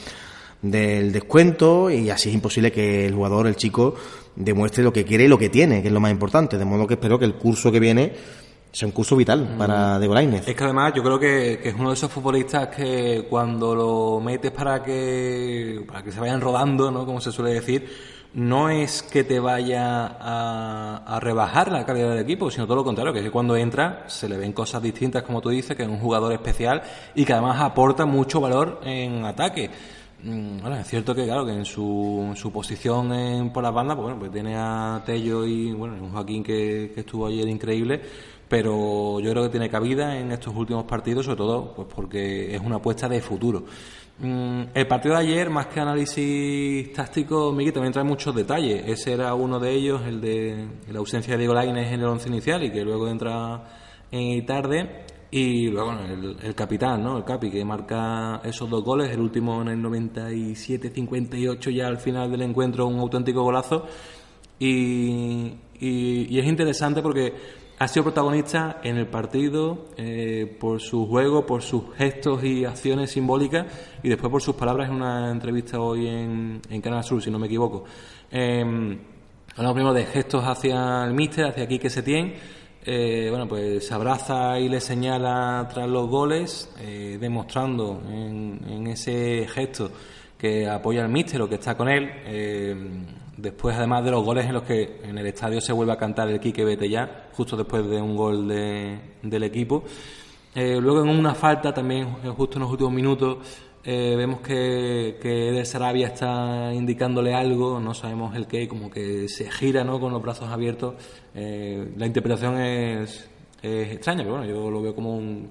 del 0.63 1.11
descuento 1.11 1.91
y 1.91 2.09
así 2.09 2.29
es 2.29 2.35
imposible 2.35 2.71
que 2.71 3.05
el 3.05 3.13
jugador, 3.13 3.47
el 3.47 3.55
chico, 3.57 3.95
demuestre 4.35 4.83
lo 4.83 4.93
que 4.93 5.03
quiere 5.03 5.25
y 5.25 5.27
lo 5.27 5.37
que 5.37 5.49
tiene, 5.49 5.81
que 5.81 5.89
es 5.89 5.93
lo 5.93 5.99
más 5.99 6.11
importante. 6.11 6.57
De 6.57 6.65
modo 6.65 6.87
que 6.87 6.95
espero 6.95 7.19
que 7.19 7.25
el 7.25 7.35
curso 7.35 7.71
que 7.71 7.79
viene 7.79 8.13
es 8.73 8.83
un 8.83 8.91
curso 8.91 9.15
vital 9.15 9.55
para 9.55 9.99
Diego 9.99 10.15
Lainez. 10.15 10.47
Es 10.47 10.55
que 10.55 10.63
además 10.63 10.93
yo 10.95 11.03
creo 11.03 11.19
que, 11.19 11.59
que, 11.61 11.69
es 11.69 11.75
uno 11.75 11.89
de 11.89 11.93
esos 11.93 12.11
futbolistas 12.11 12.69
que 12.69 13.27
cuando 13.29 13.75
lo 13.75 14.19
metes 14.19 14.51
para 14.51 14.81
que, 14.81 15.83
para 15.87 16.01
que 16.01 16.11
se 16.11 16.19
vayan 16.19 16.41
rodando, 16.41 16.89
¿no? 16.89 17.05
como 17.05 17.21
se 17.21 17.31
suele 17.31 17.53
decir, 17.53 17.87
no 18.33 18.71
es 18.71 19.03
que 19.03 19.23
te 19.23 19.39
vaya 19.39 20.07
a, 20.19 21.03
a, 21.05 21.19
rebajar 21.19 21.71
la 21.71 21.85
calidad 21.85 22.09
del 22.09 22.23
equipo, 22.23 22.49
sino 22.49 22.65
todo 22.65 22.77
lo 22.77 22.83
contrario, 22.83 23.13
que 23.13 23.19
es 23.19 23.25
que 23.25 23.31
cuando 23.31 23.55
entra 23.55 24.05
se 24.07 24.27
le 24.27 24.37
ven 24.37 24.53
cosas 24.53 24.81
distintas, 24.81 25.21
como 25.21 25.39
tú 25.39 25.49
dices, 25.49 25.77
que 25.77 25.83
es 25.83 25.89
un 25.89 25.99
jugador 25.99 26.33
especial 26.33 26.81
y 27.13 27.25
que 27.25 27.33
además 27.33 27.61
aporta 27.61 28.07
mucho 28.07 28.41
valor 28.41 28.81
en 28.83 29.23
ataque. 29.23 29.69
Bueno, 30.25 30.77
es 30.77 30.87
cierto 30.87 31.13
que, 31.13 31.25
claro, 31.25 31.45
que 31.45 31.51
en 31.51 31.65
su, 31.65 32.31
su 32.35 32.49
posición 32.49 33.13
en, 33.13 33.51
por 33.51 33.61
la 33.61 33.71
banda, 33.71 33.93
pues 33.93 34.03
bueno, 34.03 34.19
pues 34.19 34.31
tiene 34.31 34.55
a 34.55 35.03
Tello 35.05 35.45
y, 35.45 35.73
bueno, 35.73 35.95
un 36.01 36.11
Joaquín 36.11 36.41
que, 36.41 36.91
que 36.95 37.01
estuvo 37.01 37.27
ayer 37.27 37.45
increíble, 37.49 38.01
pero 38.53 39.19
yo 39.19 39.31
creo 39.31 39.45
que 39.45 39.49
tiene 39.49 39.67
cabida 39.67 40.15
en 40.15 40.31
estos 40.31 40.55
últimos 40.55 40.83
partidos, 40.83 41.25
sobre 41.25 41.37
todo 41.37 41.73
pues 41.73 41.87
porque 41.91 42.53
es 42.53 42.61
una 42.61 42.75
apuesta 42.75 43.09
de 43.09 43.19
futuro. 43.19 43.63
El 44.21 44.87
partido 44.87 45.15
de 45.15 45.21
ayer, 45.21 45.49
más 45.49 45.65
que 45.65 45.79
análisis 45.79 46.93
táctico, 46.93 47.51
Miguel 47.51 47.73
también 47.73 47.91
trae 47.91 48.05
muchos 48.05 48.35
detalles. 48.35 48.83
Ese 48.85 49.13
era 49.13 49.33
uno 49.33 49.59
de 49.59 49.71
ellos, 49.71 50.03
el 50.05 50.21
de 50.21 50.67
la 50.91 50.99
ausencia 50.99 51.33
de 51.33 51.39
Diego 51.39 51.55
Lainez 51.55 51.93
en 51.93 52.01
el 52.01 52.05
once 52.05 52.29
inicial 52.29 52.63
y 52.63 52.71
que 52.71 52.83
luego 52.83 53.07
entra 53.07 53.63
en 54.11 54.45
tarde. 54.45 55.07
Y 55.31 55.69
luego 55.69 55.93
el, 55.93 56.37
el, 56.43 56.53
capitán, 56.53 57.01
¿no? 57.01 57.17
El 57.17 57.23
Capi, 57.23 57.49
que 57.49 57.65
marca 57.65 58.39
esos 58.43 58.69
dos 58.69 58.83
goles, 58.83 59.09
el 59.09 59.19
último 59.19 59.63
en 59.63 59.69
el 59.69 59.81
97-58 59.81 61.71
ya 61.71 61.87
al 61.87 61.97
final 61.97 62.29
del 62.29 62.43
encuentro, 62.43 62.85
un 62.85 62.99
auténtico 62.99 63.41
golazo. 63.41 63.87
Y, 64.59 65.55
y 65.79 66.37
es 66.37 66.45
interesante 66.45 67.01
porque 67.01 67.62
ha 67.79 67.87
sido 67.87 68.03
protagonista 68.03 68.79
en 68.83 68.97
el 68.97 69.07
partido 69.07 69.87
eh, 69.97 70.57
por 70.59 70.79
su 70.79 71.07
juego, 71.07 71.45
por 71.45 71.61
sus 71.61 71.93
gestos 71.95 72.43
y 72.43 72.65
acciones 72.65 73.11
simbólicas 73.11 73.65
y 74.01 74.09
después 74.09 74.31
por 74.31 74.41
sus 74.41 74.55
palabras 74.55 74.89
en 74.89 74.95
una 74.95 75.31
entrevista 75.31 75.79
hoy 75.79 76.07
en, 76.07 76.61
Canal 76.81 77.03
Sur, 77.03 77.21
si 77.21 77.31
no 77.31 77.39
me 77.39 77.47
equivoco. 77.47 77.83
Eh, 78.31 78.63
hablamos 79.55 79.73
primero 79.73 79.93
de 79.93 80.05
gestos 80.05 80.43
hacia 80.45 81.03
el 81.05 81.13
míster, 81.13 81.45
hacia 81.45 81.63
aquí 81.63 81.79
que 81.79 81.89
se 81.89 82.03
tiene. 82.03 82.35
Eh, 82.85 83.27
bueno, 83.29 83.47
pues 83.47 83.87
se 83.87 83.93
abraza 83.93 84.59
y 84.59 84.67
le 84.67 84.81
señala 84.81 85.69
tras 85.73 85.87
los 85.87 86.09
goles, 86.09 86.69
eh, 86.81 87.17
demostrando 87.19 88.01
en, 88.09 88.87
ese 88.87 89.47
gesto 89.47 89.89
que 90.37 90.67
apoya 90.67 91.03
al 91.03 91.09
míster 91.09 91.41
o 91.41 91.47
que 91.47 91.55
está 91.55 91.77
con 91.77 91.87
él. 91.87 93.22
Eh, 93.33 93.37
después, 93.37 93.75
además 93.75 94.03
de 94.03 94.11
los 94.11 94.23
goles 94.23 94.45
en 94.45 94.53
los 94.53 94.63
que 94.63 95.01
en 95.03 95.17
el 95.17 95.25
estadio 95.27 95.61
se 95.61 95.73
vuelve 95.73 95.93
a 95.93 95.97
cantar 95.97 96.29
el 96.29 96.39
Quique 96.39 96.63
Vete 96.63 96.89
ya, 96.89 97.29
justo 97.33 97.57
después 97.57 97.87
de 97.87 98.01
un 98.01 98.15
gol 98.15 98.47
de, 98.47 98.99
del 99.21 99.43
equipo. 99.43 99.83
Eh, 100.55 100.79
luego 100.79 101.01
en 101.01 101.09
una 101.09 101.33
falta 101.33 101.73
también, 101.73 102.13
justo 102.35 102.57
en 102.57 102.61
los 102.61 102.71
últimos 102.71 102.93
minutos, 102.93 103.37
eh, 103.85 104.15
vemos 104.15 104.39
que, 104.39 105.17
que 105.21 105.65
Sarabia 105.65 106.07
está 106.07 106.73
indicándole 106.73 107.33
algo, 107.33 107.81
no 107.81 107.93
sabemos 107.93 108.33
el 108.35 108.47
qué, 108.47 108.67
como 108.67 108.89
que 108.89 109.27
se 109.27 109.51
gira 109.51 109.83
¿no? 109.83 109.99
con 109.99 110.13
los 110.13 110.21
brazos 110.21 110.49
abiertos. 110.49 110.95
Eh, 111.35 111.93
la 111.97 112.05
interpretación 112.05 112.59
es, 112.61 113.29
es, 113.61 113.91
extraña, 113.91 114.19
pero 114.23 114.37
bueno, 114.37 114.47
yo 114.47 114.71
lo 114.71 114.81
veo 114.81 114.95
como 114.95 115.17
un... 115.17 115.49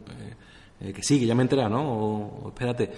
Eh, 0.81 0.93
que 0.93 1.03
sí, 1.03 1.21
que 1.21 1.27
ya 1.27 1.35
me 1.35 1.43
he 1.43 1.45
enterado, 1.45 1.69
¿no? 1.69 1.93
O 1.93 2.49
espérate. 2.49 2.91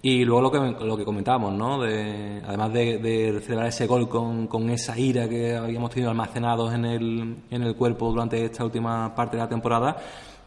Y 0.00 0.24
luego 0.24 0.42
lo 0.42 0.50
que, 0.52 0.84
lo 0.84 0.96
que 0.96 1.04
comentábamos, 1.04 1.54
¿no? 1.54 1.82
De, 1.82 2.40
además 2.46 2.72
de, 2.72 2.98
de, 2.98 3.40
celebrar 3.40 3.68
ese 3.68 3.86
gol 3.88 4.08
con, 4.08 4.46
con, 4.46 4.70
esa 4.70 4.96
ira 4.96 5.28
que 5.28 5.56
habíamos 5.56 5.90
tenido 5.90 6.10
almacenados 6.10 6.72
en 6.72 6.84
el, 6.84 7.36
en 7.50 7.62
el 7.62 7.74
cuerpo 7.74 8.08
durante 8.10 8.44
esta 8.44 8.64
última 8.64 9.12
parte 9.14 9.36
de 9.36 9.42
la 9.42 9.48
temporada, 9.48 9.96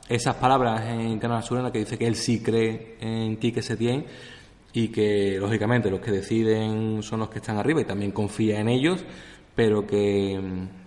esas 0.07 0.35
palabras 0.35 0.87
en 0.87 1.19
Canal 1.19 1.43
Sur 1.43 1.57
en 1.57 1.63
las 1.63 1.73
que 1.73 1.79
dice 1.79 1.97
que 1.97 2.07
él 2.07 2.15
sí 2.15 2.41
cree 2.41 2.95
en 3.01 3.35
Quique 3.37 3.61
Setién 3.61 4.05
y 4.71 4.87
que, 4.87 5.37
lógicamente, 5.37 5.91
los 5.91 5.99
que 5.99 6.11
deciden 6.11 7.03
son 7.03 7.19
los 7.19 7.29
que 7.29 7.39
están 7.39 7.57
arriba 7.57 7.81
y 7.81 7.85
también 7.85 8.11
confía 8.11 8.57
en 8.61 8.69
ellos, 8.69 9.03
pero 9.53 9.85
que, 9.85 10.39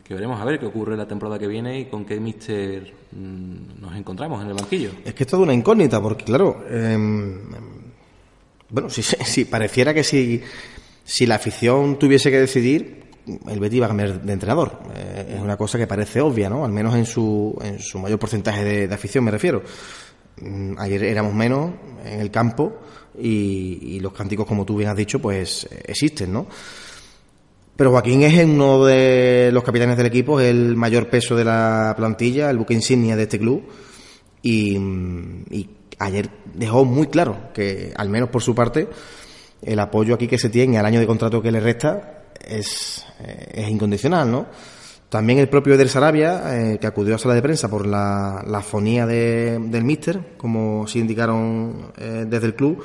que 0.02 0.14
veremos 0.14 0.40
a 0.40 0.44
ver 0.47 0.59
qué 0.59 0.64
ocurre 0.64 0.97
la 0.97 1.06
temporada 1.06 1.38
que 1.38 1.49
viene 1.49 1.80
y 1.80 1.85
con 1.85 2.06
qué 2.06 2.18
mister 2.18 2.94
mmm, 3.12 3.83
nos 3.83 3.94
encontramos 3.94 4.42
en 4.42 4.49
el 4.49 4.54
banquillo. 4.54 4.90
Es 5.04 5.12
que 5.12 5.25
es 5.25 5.28
toda 5.28 5.42
una 5.42 5.52
incógnita, 5.52 6.00
porque, 6.00 6.25
claro... 6.25 6.64
Eh 6.66 7.73
bueno, 8.74 8.90
si, 8.90 9.02
si 9.24 9.44
pareciera 9.44 9.94
que 9.94 10.04
si, 10.04 10.42
si 11.04 11.26
la 11.26 11.36
afición 11.36 11.98
tuviese 11.98 12.30
que 12.30 12.40
decidir, 12.40 13.04
el 13.48 13.60
Betis 13.60 13.80
va 13.80 13.86
a 13.86 13.88
cambiar 13.88 14.20
de 14.20 14.32
entrenador. 14.32 14.80
Eh, 14.94 15.34
es 15.36 15.40
una 15.40 15.56
cosa 15.56 15.78
que 15.78 15.86
parece 15.86 16.20
obvia, 16.20 16.50
¿no? 16.50 16.64
Al 16.64 16.72
menos 16.72 16.94
en 16.96 17.06
su, 17.06 17.56
en 17.62 17.78
su 17.78 17.98
mayor 17.98 18.18
porcentaje 18.18 18.64
de, 18.64 18.94
afición, 18.94 19.24
me 19.24 19.30
refiero. 19.30 19.62
Mm, 20.40 20.74
ayer 20.78 21.04
éramos 21.04 21.32
menos 21.32 21.70
en 22.04 22.20
el 22.20 22.30
campo 22.30 22.80
y, 23.18 23.78
y 23.96 24.00
los 24.00 24.12
cánticos, 24.12 24.46
como 24.46 24.64
tú 24.64 24.76
bien 24.76 24.90
has 24.90 24.96
dicho, 24.96 25.20
pues 25.20 25.68
existen, 25.86 26.32
¿no? 26.32 26.46
Pero 27.76 27.90
Joaquín 27.90 28.22
es 28.22 28.44
uno 28.44 28.84
de 28.84 29.50
los 29.52 29.64
capitanes 29.64 29.96
del 29.96 30.06
equipo, 30.06 30.38
es 30.38 30.50
el 30.50 30.76
mayor 30.76 31.08
peso 31.08 31.34
de 31.34 31.44
la 31.44 31.94
plantilla, 31.96 32.50
el 32.50 32.58
buque 32.58 32.74
insignia 32.74 33.16
de 33.16 33.22
este 33.24 33.38
club. 33.38 33.64
Y, 34.44 34.76
ayer 35.98 36.30
dejó 36.54 36.84
muy 36.84 37.06
claro 37.08 37.52
que, 37.52 37.92
al 37.96 38.08
menos 38.08 38.28
por 38.28 38.42
su 38.42 38.54
parte, 38.54 38.88
el 39.62 39.78
apoyo 39.78 40.14
aquí 40.14 40.28
que 40.28 40.38
se 40.38 40.50
tiene 40.50 40.78
al 40.78 40.86
año 40.86 41.00
de 41.00 41.06
contrato 41.06 41.40
que 41.40 41.52
le 41.52 41.60
resta 41.60 42.24
es, 42.40 43.04
eh, 43.20 43.52
es 43.54 43.68
incondicional, 43.68 44.30
¿no? 44.30 44.46
También 45.08 45.38
el 45.38 45.48
propio 45.48 45.74
Eder 45.74 45.88
Sarabia, 45.88 46.72
eh, 46.72 46.78
que 46.80 46.88
acudió 46.88 47.14
a 47.14 47.18
sala 47.18 47.34
de 47.34 47.42
prensa 47.42 47.68
por 47.68 47.86
la, 47.86 48.42
la 48.46 48.60
fonía 48.62 49.06
de, 49.06 49.60
del 49.60 49.84
míster, 49.84 50.34
como 50.36 50.88
se 50.88 50.98
indicaron 50.98 51.92
eh, 51.96 52.24
desde 52.28 52.46
el 52.46 52.54
club, 52.56 52.82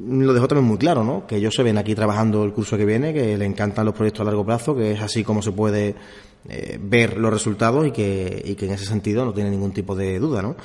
lo 0.00 0.32
dejó 0.32 0.48
también 0.48 0.68
muy 0.68 0.78
claro, 0.78 1.04
¿no? 1.04 1.26
Que 1.26 1.36
ellos 1.36 1.54
se 1.54 1.62
ven 1.62 1.78
aquí 1.78 1.94
trabajando 1.94 2.44
el 2.44 2.52
curso 2.52 2.76
que 2.76 2.84
viene, 2.84 3.12
que 3.12 3.36
le 3.36 3.44
encantan 3.46 3.84
los 3.86 3.94
proyectos 3.94 4.20
a 4.22 4.24
largo 4.24 4.44
plazo, 4.44 4.76
que 4.76 4.92
es 4.92 5.00
así 5.00 5.24
como 5.24 5.42
se 5.42 5.52
puede 5.52 5.94
eh, 6.48 6.78
ver 6.80 7.16
los 7.16 7.32
resultados 7.32 7.86
y 7.86 7.90
que, 7.90 8.42
y 8.44 8.54
que 8.54 8.66
en 8.66 8.72
ese 8.72 8.86
sentido 8.86 9.24
no 9.24 9.32
tiene 9.32 9.50
ningún 9.50 9.72
tipo 9.72 9.94
de 9.94 10.18
duda, 10.18 10.42
¿no? 10.42 10.56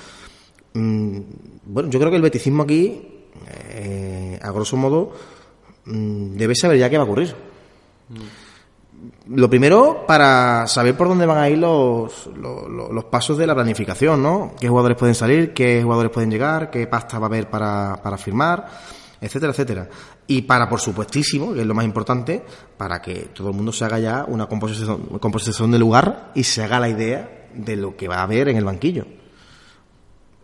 Mm, 0.75 1.20
bueno, 1.65 1.89
yo 1.89 2.00
creo 2.00 2.12
que 2.12 2.17
el 2.17 2.22
beticismo 2.22 2.63
aquí, 2.63 3.01
eh, 3.48 4.39
a 4.41 4.51
grosso 4.51 4.77
modo, 4.77 5.12
mm, 5.86 6.36
debe 6.36 6.53
saber 6.53 6.77
ya 6.77 6.89
qué 6.89 6.98
va 6.98 7.03
a 7.03 7.05
ocurrir. 7.05 7.34
Lo 9.27 9.50
primero, 9.50 10.05
para 10.05 10.67
saber 10.67 10.96
por 10.96 11.08
dónde 11.08 11.25
van 11.25 11.39
a 11.39 11.50
ir 11.50 11.58
los, 11.58 12.27
los, 12.36 12.70
los, 12.70 13.05
pasos 13.05 13.38
de 13.38 13.48
la 13.48 13.55
planificación, 13.55 14.22
¿no? 14.22 14.53
¿Qué 14.60 14.67
jugadores 14.67 14.98
pueden 14.98 15.15
salir? 15.15 15.53
¿Qué 15.53 15.82
jugadores 15.82 16.12
pueden 16.12 16.29
llegar? 16.29 16.70
¿Qué 16.70 16.86
pasta 16.88 17.17
va 17.17 17.25
a 17.25 17.29
haber 17.29 17.50
para, 17.50 18.00
para 18.03 18.17
firmar? 18.17 18.67
etcétera, 19.25 19.51
etcétera. 19.51 19.89
Y 20.27 20.44
para, 20.44 20.70
por 20.70 20.79
supuestísimo, 20.79 21.53
que 21.53 21.62
es 21.62 21.67
lo 21.67 21.74
más 21.74 21.86
importante, 21.86 22.44
para 22.77 23.01
que 23.01 23.29
todo 23.34 23.50
el 23.50 23.55
mundo 23.55 23.72
se 23.72 23.86
haga 23.86 24.00
ya 24.00 24.25
una 24.27 24.48
composición, 24.48 25.05
composición 25.20 25.72
de 25.72 25.79
lugar 25.79 26.32
y 26.36 26.44
se 26.44 26.63
haga 26.63 26.79
la 26.79 26.89
idea 26.89 27.48
de 27.53 27.75
lo 27.75 27.96
que 27.96 28.08
va 28.08 28.17
a 28.17 28.24
haber 28.24 28.50
en 28.50 28.58
el 28.58 28.65
banquillo. 28.65 29.05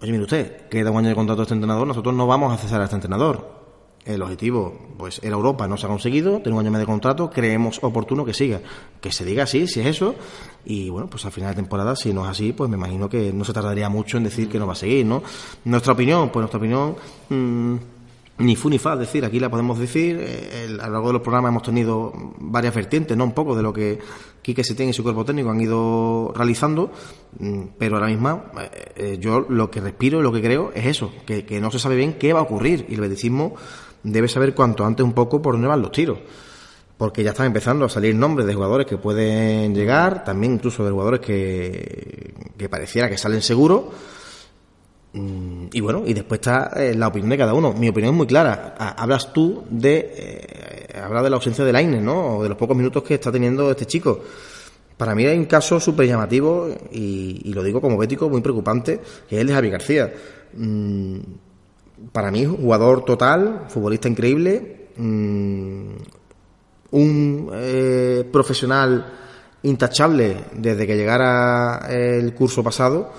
Oye, 0.01 0.11
mire 0.11 0.23
usted, 0.23 0.67
queda 0.67 0.89
un 0.89 0.97
año 0.97 1.09
de 1.09 1.15
contrato 1.15 1.41
a 1.41 1.43
este 1.43 1.53
entrenador, 1.53 1.85
nosotros 1.85 2.15
no 2.15 2.25
vamos 2.25 2.51
a 2.51 2.57
cesar 2.57 2.81
a 2.81 2.85
este 2.85 2.95
entrenador. 2.95 3.61
El 4.03 4.23
objetivo, 4.23 4.95
pues, 4.97 5.19
era 5.21 5.35
Europa, 5.35 5.67
no 5.67 5.77
se 5.77 5.85
ha 5.85 5.89
conseguido, 5.89 6.41
tiene 6.41 6.57
un 6.57 6.65
año 6.65 6.75
de 6.75 6.87
contrato, 6.87 7.29
creemos 7.29 7.79
oportuno 7.83 8.25
que 8.25 8.33
siga. 8.33 8.59
Que 8.99 9.11
se 9.11 9.23
diga 9.23 9.43
así, 9.43 9.67
si 9.67 9.79
es 9.79 9.85
eso, 9.85 10.15
y 10.65 10.89
bueno, 10.89 11.07
pues 11.07 11.23
al 11.25 11.31
final 11.31 11.51
de 11.51 11.57
temporada, 11.57 11.95
si 11.95 12.11
no 12.13 12.23
es 12.23 12.31
así, 12.31 12.51
pues 12.51 12.67
me 12.67 12.77
imagino 12.77 13.07
que 13.07 13.31
no 13.31 13.43
se 13.43 13.53
tardaría 13.53 13.89
mucho 13.89 14.17
en 14.17 14.23
decir 14.23 14.49
que 14.49 14.57
no 14.57 14.65
va 14.65 14.73
a 14.73 14.75
seguir, 14.75 15.05
¿no? 15.05 15.21
Nuestra 15.65 15.93
opinión, 15.93 16.29
pues 16.29 16.41
nuestra 16.41 16.57
opinión... 16.57 16.95
Mmm, 17.29 17.75
ni 18.41 18.55
fu 18.55 18.69
ni 18.69 18.77
fa, 18.77 18.93
es 18.93 18.99
decir, 18.99 19.23
aquí 19.25 19.39
la 19.39 19.49
podemos 19.49 19.77
decir, 19.79 20.17
eh, 20.19 20.77
a 20.79 20.87
lo 20.87 20.93
largo 20.93 21.07
de 21.07 21.13
los 21.13 21.21
programas 21.21 21.49
hemos 21.49 21.63
tenido 21.63 22.11
varias 22.39 22.73
vertientes, 22.73 23.15
no 23.15 23.23
un 23.23 23.33
poco 23.33 23.55
de 23.55 23.63
lo 23.63 23.71
que 23.73 23.99
Quique 24.41 24.63
Setién 24.63 24.89
y 24.89 24.93
su 24.93 25.03
cuerpo 25.03 25.23
técnico 25.23 25.49
han 25.49 25.61
ido 25.61 26.33
realizando, 26.35 26.91
mm, 27.39 27.61
pero 27.77 27.95
ahora 27.95 28.07
mismo 28.07 28.45
eh, 28.59 28.69
eh, 28.95 29.17
yo 29.19 29.45
lo 29.47 29.69
que 29.69 29.81
respiro 29.81 30.19
y 30.19 30.23
lo 30.23 30.31
que 30.31 30.41
creo 30.41 30.71
es 30.73 30.85
eso, 30.85 31.11
que, 31.25 31.61
no 31.61 31.71
se 31.71 31.79
sabe 31.79 31.95
bien 31.95 32.13
qué 32.13 32.33
va 32.33 32.39
a 32.39 32.43
ocurrir 32.43 32.85
y 32.89 32.95
el 32.95 33.01
beticismo 33.01 33.55
debe 34.03 34.27
saber 34.27 34.55
cuanto 34.55 34.85
antes 34.85 35.03
un 35.03 35.13
poco 35.13 35.41
por 35.41 35.53
dónde 35.53 35.67
van 35.67 35.81
los 35.81 35.91
tiros. 35.91 36.17
Porque 36.97 37.23
ya 37.23 37.31
están 37.31 37.47
empezando 37.47 37.85
a 37.85 37.89
salir 37.89 38.13
nombres 38.13 38.45
de 38.45 38.53
jugadores 38.53 38.85
que 38.85 38.97
pueden 38.97 39.73
llegar, 39.73 40.23
también 40.23 40.53
incluso 40.53 40.85
de 40.85 40.91
jugadores 40.91 41.19
que, 41.19 42.33
que 42.57 42.69
pareciera 42.69 43.09
que 43.09 43.17
salen 43.17 43.41
seguros 43.41 43.85
y 45.13 45.81
bueno, 45.81 46.03
y 46.05 46.13
después 46.13 46.39
está 46.39 46.71
eh, 46.75 46.95
la 46.95 47.07
opinión 47.07 47.29
de 47.29 47.37
cada 47.37 47.53
uno. 47.53 47.73
Mi 47.73 47.89
opinión 47.89 48.13
es 48.13 48.17
muy 48.17 48.27
clara. 48.27 48.75
Hablas 48.97 49.33
tú 49.33 49.63
de. 49.69 50.13
Eh, 50.15 50.99
hablas 51.01 51.23
de 51.23 51.29
la 51.29 51.35
ausencia 51.35 51.65
de 51.65 51.73
Laine, 51.73 51.99
¿no? 51.99 52.37
O 52.37 52.43
de 52.43 52.49
los 52.49 52.57
pocos 52.57 52.77
minutos 52.77 53.03
que 53.03 53.15
está 53.15 53.31
teniendo 53.31 53.69
este 53.71 53.85
chico. 53.85 54.21
Para 54.95 55.13
mí 55.13 55.25
hay 55.25 55.37
un 55.37 55.45
caso 55.45 55.79
súper 55.79 56.07
llamativo, 56.07 56.69
y, 56.91 57.51
lo 57.53 57.63
digo 57.63 57.81
como 57.81 57.97
bético, 57.97 58.29
muy 58.29 58.41
preocupante, 58.41 59.01
que 59.27 59.35
es 59.35 59.41
el 59.41 59.47
de 59.47 59.53
Javi 59.53 59.69
García. 59.69 60.13
Mm, 60.53 61.17
para 62.11 62.31
mí, 62.31 62.45
jugador 62.45 63.03
total, 63.03 63.65
futbolista 63.67 64.07
increíble, 64.07 64.89
mm, 64.95 65.91
un 66.91 67.49
eh, 67.53 68.29
profesional 68.31 69.13
intachable 69.63 70.37
desde 70.53 70.87
que 70.87 70.95
llegara 70.95 71.87
el 71.89 72.33
curso 72.33 72.63
pasado 72.63 73.11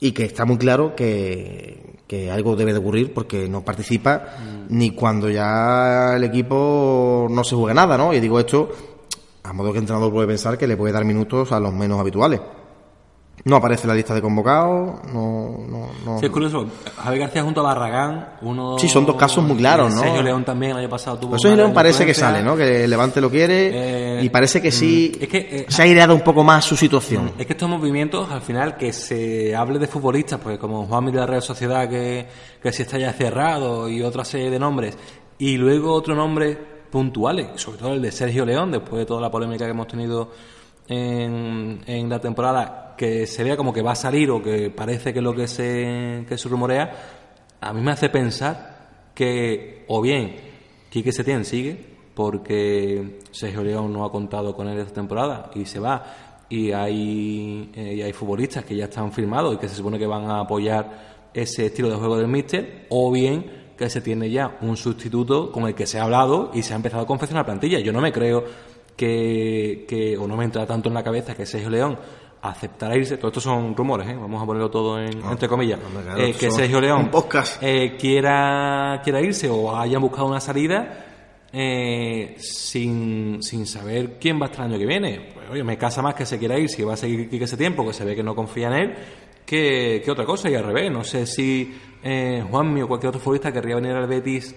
y 0.00 0.12
que 0.12 0.24
está 0.24 0.44
muy 0.44 0.58
claro 0.58 0.94
que, 0.94 1.96
que 2.06 2.30
algo 2.30 2.56
debe 2.56 2.72
de 2.72 2.78
ocurrir 2.78 3.14
porque 3.14 3.48
no 3.48 3.62
participa 3.62 4.36
mm. 4.38 4.66
ni 4.76 4.90
cuando 4.90 5.30
ya 5.30 6.16
el 6.16 6.24
equipo 6.24 7.26
no 7.30 7.44
se 7.44 7.56
juega 7.56 7.74
nada, 7.74 7.96
¿no? 7.96 8.12
Y 8.12 8.20
digo 8.20 8.38
esto 8.38 8.70
a 9.46 9.52
modo 9.52 9.72
que 9.72 9.78
el 9.78 9.84
entrenador 9.84 10.12
puede 10.12 10.26
pensar 10.26 10.58
que 10.58 10.66
le 10.66 10.76
puede 10.76 10.92
dar 10.92 11.04
minutos 11.04 11.52
a 11.52 11.60
los 11.60 11.72
menos 11.72 12.00
habituales. 12.00 12.40
No 13.46 13.54
aparece 13.54 13.86
la 13.86 13.94
lista 13.94 14.12
de 14.12 14.20
convocados, 14.20 15.04
no, 15.12 15.56
no, 15.68 15.88
no. 16.04 16.18
Sí, 16.18 16.26
es 16.26 16.32
curioso. 16.32 16.66
Javier 16.96 17.20
García 17.20 17.44
junto 17.44 17.60
a 17.60 17.62
Barragán, 17.62 18.30
uno. 18.42 18.76
Sí, 18.76 18.88
son 18.88 19.06
dos 19.06 19.14
casos 19.14 19.44
muy 19.44 19.56
claros, 19.56 19.94
¿no? 19.94 20.00
Sergio 20.00 20.20
León 20.20 20.44
también 20.44 20.72
el 20.72 20.78
año 20.78 20.88
pasado 20.88 21.16
tuvo. 21.16 21.38
Sergio 21.38 21.56
León 21.56 21.72
parece 21.72 22.04
que 22.04 22.12
sale, 22.12 22.42
¿no? 22.42 22.56
Que 22.56 22.88
Levante 22.88 23.20
lo 23.20 23.30
quiere 23.30 24.18
eh, 24.18 24.24
y 24.24 24.28
parece 24.30 24.60
que 24.60 24.72
sí. 24.72 25.12
Mm, 25.14 25.22
es 25.22 25.28
que, 25.28 25.38
eh, 25.38 25.66
se 25.68 25.80
ha 25.80 25.86
ideado 25.86 26.12
un 26.12 26.22
poco 26.22 26.42
más 26.42 26.64
su 26.64 26.76
situación. 26.76 27.34
Es 27.38 27.46
que 27.46 27.52
estos 27.52 27.68
movimientos, 27.70 28.28
al 28.32 28.42
final, 28.42 28.76
que 28.76 28.92
se 28.92 29.54
hable 29.54 29.78
de 29.78 29.86
futbolistas, 29.86 30.40
pues 30.40 30.58
como 30.58 30.84
Juan 30.84 31.06
de 31.06 31.12
la 31.12 31.26
Real 31.26 31.42
Sociedad, 31.42 31.88
que, 31.88 32.26
que 32.60 32.72
sí 32.72 32.82
está 32.82 32.98
ya 32.98 33.12
cerrado 33.12 33.88
y 33.88 34.02
otra 34.02 34.24
serie 34.24 34.50
de 34.50 34.58
nombres, 34.58 34.98
y 35.38 35.56
luego 35.56 35.92
otro 35.92 36.16
nombre 36.16 36.58
puntuales, 36.90 37.46
sobre 37.54 37.78
todo 37.78 37.92
el 37.94 38.02
de 38.02 38.10
Sergio 38.10 38.44
León, 38.44 38.72
después 38.72 38.98
de 38.98 39.06
toda 39.06 39.20
la 39.20 39.30
polémica 39.30 39.66
que 39.66 39.70
hemos 39.70 39.86
tenido 39.86 40.30
en, 40.88 42.08
la 42.08 42.20
temporada 42.20 42.94
que 42.96 43.26
se 43.26 43.44
vea 43.44 43.56
como 43.56 43.72
que 43.72 43.82
va 43.82 43.92
a 43.92 43.96
salir 43.96 44.30
o 44.30 44.42
que 44.42 44.70
parece 44.70 45.12
que 45.12 45.18
es 45.18 45.24
lo 45.24 45.34
que 45.34 45.48
se, 45.48 46.24
que 46.28 46.38
se 46.38 46.48
rumorea, 46.48 46.92
a 47.60 47.72
mí 47.72 47.80
me 47.80 47.92
hace 47.92 48.08
pensar 48.08 49.10
que 49.14 49.84
o 49.88 50.00
bien 50.00 50.36
Quique 50.90 51.12
Setién 51.12 51.44
sigue 51.44 51.96
porque 52.14 53.20
Sergio 53.30 53.62
León 53.62 53.92
no 53.92 54.04
ha 54.04 54.10
contado 54.10 54.54
con 54.54 54.68
él 54.68 54.78
esta 54.78 54.94
temporada 54.94 55.50
y 55.54 55.66
se 55.66 55.78
va 55.80 56.04
y 56.48 56.72
hay, 56.72 57.70
eh, 57.74 57.94
y 57.96 58.02
hay 58.02 58.12
futbolistas 58.12 58.64
que 58.64 58.76
ya 58.76 58.84
están 58.84 59.12
firmados 59.12 59.54
y 59.54 59.58
que 59.58 59.68
se 59.68 59.74
supone 59.74 59.98
que 59.98 60.06
van 60.06 60.30
a 60.30 60.40
apoyar 60.40 61.16
ese 61.34 61.66
estilo 61.66 61.90
de 61.90 61.96
juego 61.96 62.16
del 62.16 62.28
míster 62.28 62.86
o 62.88 63.10
bien 63.10 63.66
que 63.76 63.90
se 63.90 64.00
tiene 64.00 64.30
ya 64.30 64.56
un 64.62 64.76
sustituto 64.76 65.52
con 65.52 65.64
el 65.64 65.74
que 65.74 65.86
se 65.86 65.98
ha 65.98 66.04
hablado 66.04 66.50
y 66.54 66.62
se 66.62 66.72
ha 66.72 66.76
empezado 66.76 67.02
a 67.02 67.06
confeccionar 67.06 67.44
plantilla. 67.44 67.78
Yo 67.80 67.92
no 67.92 68.00
me 68.00 68.12
creo 68.12 68.44
que, 68.96 69.84
que 69.88 70.16
o 70.16 70.26
no 70.26 70.36
me 70.36 70.44
entra 70.44 70.66
tanto 70.66 70.88
en 70.88 70.94
la 70.94 71.02
cabeza 71.02 71.34
que 71.34 71.46
Sergio 71.46 71.70
León 71.70 71.98
aceptará 72.42 72.96
irse, 72.96 73.16
todo 73.16 73.28
esto 73.28 73.40
son 73.40 73.74
rumores, 73.74 74.08
¿eh? 74.08 74.14
vamos 74.14 74.42
a 74.42 74.46
ponerlo 74.46 74.70
todo 74.70 75.00
en, 75.00 75.22
entre 75.24 75.48
comillas, 75.48 75.80
eh, 76.16 76.34
que 76.38 76.50
Sergio 76.50 76.80
León 76.80 77.10
eh, 77.60 77.96
quiera, 77.98 79.00
quiera 79.02 79.20
irse 79.20 79.48
o 79.48 79.76
hayan 79.76 80.00
buscado 80.00 80.26
una 80.26 80.40
salida 80.40 81.02
sin, 82.38 83.42
sin 83.42 83.66
saber 83.66 84.18
quién 84.20 84.38
va 84.38 84.46
a 84.46 84.50
estar 84.50 84.66
el 84.66 84.72
año 84.72 84.78
que 84.78 84.86
viene. 84.86 85.30
Pues 85.32 85.50
oye, 85.50 85.64
me 85.64 85.78
casa 85.78 86.02
más 86.02 86.14
que 86.14 86.26
se 86.26 86.38
quiera 86.38 86.58
ir, 86.58 86.68
si 86.68 86.82
va 86.82 86.94
a 86.94 86.96
seguir 86.98 87.28
aquí 87.28 87.42
ese 87.42 87.56
tiempo, 87.56 87.86
que 87.86 87.94
se 87.94 88.04
ve 88.04 88.14
que 88.14 88.22
no 88.22 88.34
confía 88.34 88.68
en 88.68 88.74
él, 88.74 88.94
que, 89.46 90.02
que 90.04 90.10
otra 90.10 90.26
cosa, 90.26 90.50
y 90.50 90.54
al 90.54 90.64
revés, 90.64 90.92
no 90.92 91.02
sé 91.02 91.26
si 91.26 91.74
Juanmi 92.50 92.82
o 92.82 92.88
cualquier 92.88 93.08
otro 93.08 93.20
futbolista 93.20 93.52
querría 93.52 93.76
venir 93.76 93.92
al 93.92 94.06
Betis 94.06 94.54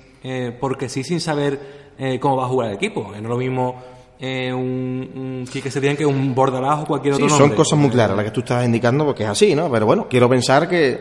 porque 0.60 0.89
sí, 0.89 1.03
sin 1.03 1.22
saber 1.22 1.96
cómo 2.19 2.36
va 2.36 2.46
a 2.46 2.50
jugar 2.50 2.69
el 2.69 2.75
equipo, 2.75 3.10
no 3.12 3.15
es 3.15 3.24
lo 3.24 3.38
mismo 3.38 3.81
eh, 4.20 4.54
un, 4.54 5.10
un 5.16 5.46
que 5.48 5.72
se 5.72 5.96
que 5.96 6.06
un 6.06 6.36
bordalazo 6.36 6.84
o 6.84 6.86
cualquier 6.86 7.14
otro 7.14 7.30
sí, 7.30 7.36
son 7.38 7.52
cosas 7.52 7.80
muy 7.80 7.90
claras 7.90 8.18
las 8.18 8.26
que 8.26 8.32
tú 8.32 8.42
estás 8.42 8.66
indicando 8.66 9.06
porque 9.06 9.24
es 9.24 9.30
así, 9.30 9.56
¿no? 9.56 9.72
Pero 9.72 9.86
bueno, 9.86 10.08
quiero 10.10 10.28
pensar 10.28 10.68
que, 10.68 11.00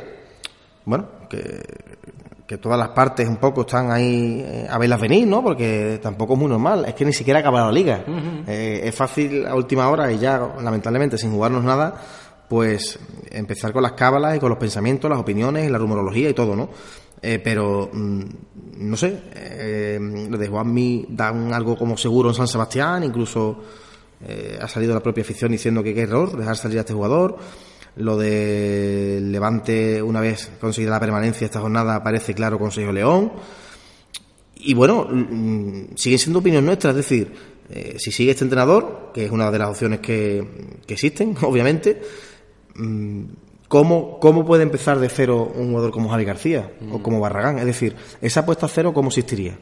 bueno, 0.84 1.06
que, 1.28 1.60
que 2.46 2.58
todas 2.58 2.78
las 2.78 2.90
partes 2.90 3.28
un 3.28 3.36
poco 3.36 3.62
están 3.62 3.90
ahí 3.90 4.40
eh, 4.46 4.66
a 4.70 4.78
verlas 4.78 5.00
venir, 5.00 5.26
¿no? 5.26 5.42
Porque 5.42 5.98
tampoco 6.00 6.34
es 6.34 6.38
muy 6.38 6.48
normal, 6.48 6.84
es 6.86 6.94
que 6.94 7.04
ni 7.04 7.12
siquiera 7.12 7.40
ha 7.40 7.42
acabado 7.42 7.66
la 7.66 7.72
liga. 7.72 8.04
Eh, 8.46 8.82
es 8.84 8.94
fácil 8.94 9.46
a 9.46 9.54
última 9.56 9.88
hora 9.90 10.10
y 10.12 10.18
ya, 10.18 10.54
lamentablemente, 10.62 11.18
sin 11.18 11.32
jugarnos 11.32 11.64
nada, 11.64 11.94
pues 12.48 12.98
empezar 13.30 13.72
con 13.72 13.82
las 13.82 13.92
cábalas 13.92 14.36
y 14.36 14.38
con 14.38 14.48
los 14.48 14.58
pensamientos, 14.58 15.10
las 15.10 15.18
opiniones 15.18 15.70
la 15.70 15.76
rumorología 15.76 16.30
y 16.30 16.34
todo, 16.34 16.56
¿no? 16.56 16.70
Eh, 17.20 17.40
pero 17.42 17.90
mm, 17.92 18.22
no 18.78 18.96
sé, 18.96 19.20
eh, 19.34 19.98
lo 20.30 20.38
de 20.38 20.48
Juanmi 20.48 21.06
dan 21.08 21.52
algo 21.52 21.76
como 21.76 21.96
seguro 21.96 22.28
en 22.28 22.34
San 22.34 22.46
Sebastián, 22.46 23.02
incluso 23.02 23.58
eh, 24.24 24.58
ha 24.60 24.68
salido 24.68 24.94
la 24.94 25.02
propia 25.02 25.22
afición 25.22 25.50
diciendo 25.50 25.82
que 25.82 25.94
qué 25.94 26.02
error 26.02 26.36
dejar 26.36 26.56
salir 26.56 26.78
a 26.78 26.80
este 26.82 26.94
jugador. 26.94 27.36
Lo 27.96 28.16
de 28.16 29.18
Levante, 29.20 30.00
una 30.00 30.20
vez 30.20 30.52
conseguida 30.60 30.92
la 30.92 31.00
permanencia 31.00 31.44
esta 31.44 31.60
jornada, 31.60 32.02
parece 32.02 32.34
claro 32.34 32.58
con 32.58 32.70
Sergio 32.70 32.92
León. 32.92 33.32
Y 34.60 34.74
bueno, 34.74 35.08
mm, 35.10 35.96
sigue 35.96 36.18
siendo 36.18 36.38
opinión 36.38 36.64
nuestra, 36.64 36.90
es 36.90 36.96
decir, 36.96 37.58
si 37.98 38.10
sigue 38.12 38.30
este 38.30 38.44
entrenador, 38.44 39.10
que 39.12 39.26
es 39.26 39.30
una 39.30 39.50
de 39.50 39.58
las 39.58 39.68
opciones 39.68 40.00
que, 40.00 40.78
que 40.86 40.94
existen, 40.94 41.36
obviamente, 41.42 42.00
mm, 42.76 43.24
¿Cómo, 43.68 44.18
¿Cómo 44.18 44.46
puede 44.46 44.62
empezar 44.62 44.98
de 44.98 45.10
cero 45.10 45.52
un 45.54 45.68
jugador 45.68 45.90
como 45.90 46.08
Javi 46.08 46.24
García 46.24 46.72
o 46.90 47.02
como 47.02 47.20
Barragán? 47.20 47.58
Es 47.58 47.66
decir, 47.66 47.94
esa 48.22 48.40
apuesta 48.40 48.64
a 48.64 48.68
cero, 48.68 48.94
¿cómo 48.94 49.08
existiría? 49.08 49.58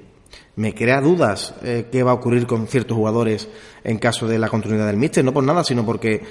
Me 0.54 0.74
crea 0.74 1.00
dudas 1.00 1.54
eh, 1.62 1.88
qué 1.90 2.04
va 2.04 2.12
a 2.12 2.14
ocurrir 2.14 2.46
con 2.46 2.68
ciertos 2.68 2.96
jugadores 2.96 3.48
en 3.82 3.98
caso 3.98 4.28
de 4.28 4.38
la 4.38 4.48
continuidad 4.48 4.86
del 4.86 4.96
míster, 4.96 5.24
no 5.24 5.32
por 5.32 5.42
nada, 5.42 5.64
sino 5.64 5.84
porque 5.84 6.22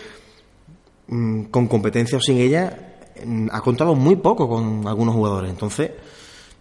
mm, 1.08 1.44
con 1.46 1.68
competencia 1.68 2.18
o 2.18 2.22
sin 2.22 2.38
ella 2.38 2.98
mm, 3.26 3.50
ha 3.52 3.62
contado 3.62 3.94
muy 3.94 4.16
poco 4.16 4.48
con 4.48 4.88
algunos 4.88 5.14
jugadores. 5.14 5.52
Entonces, 5.52 5.92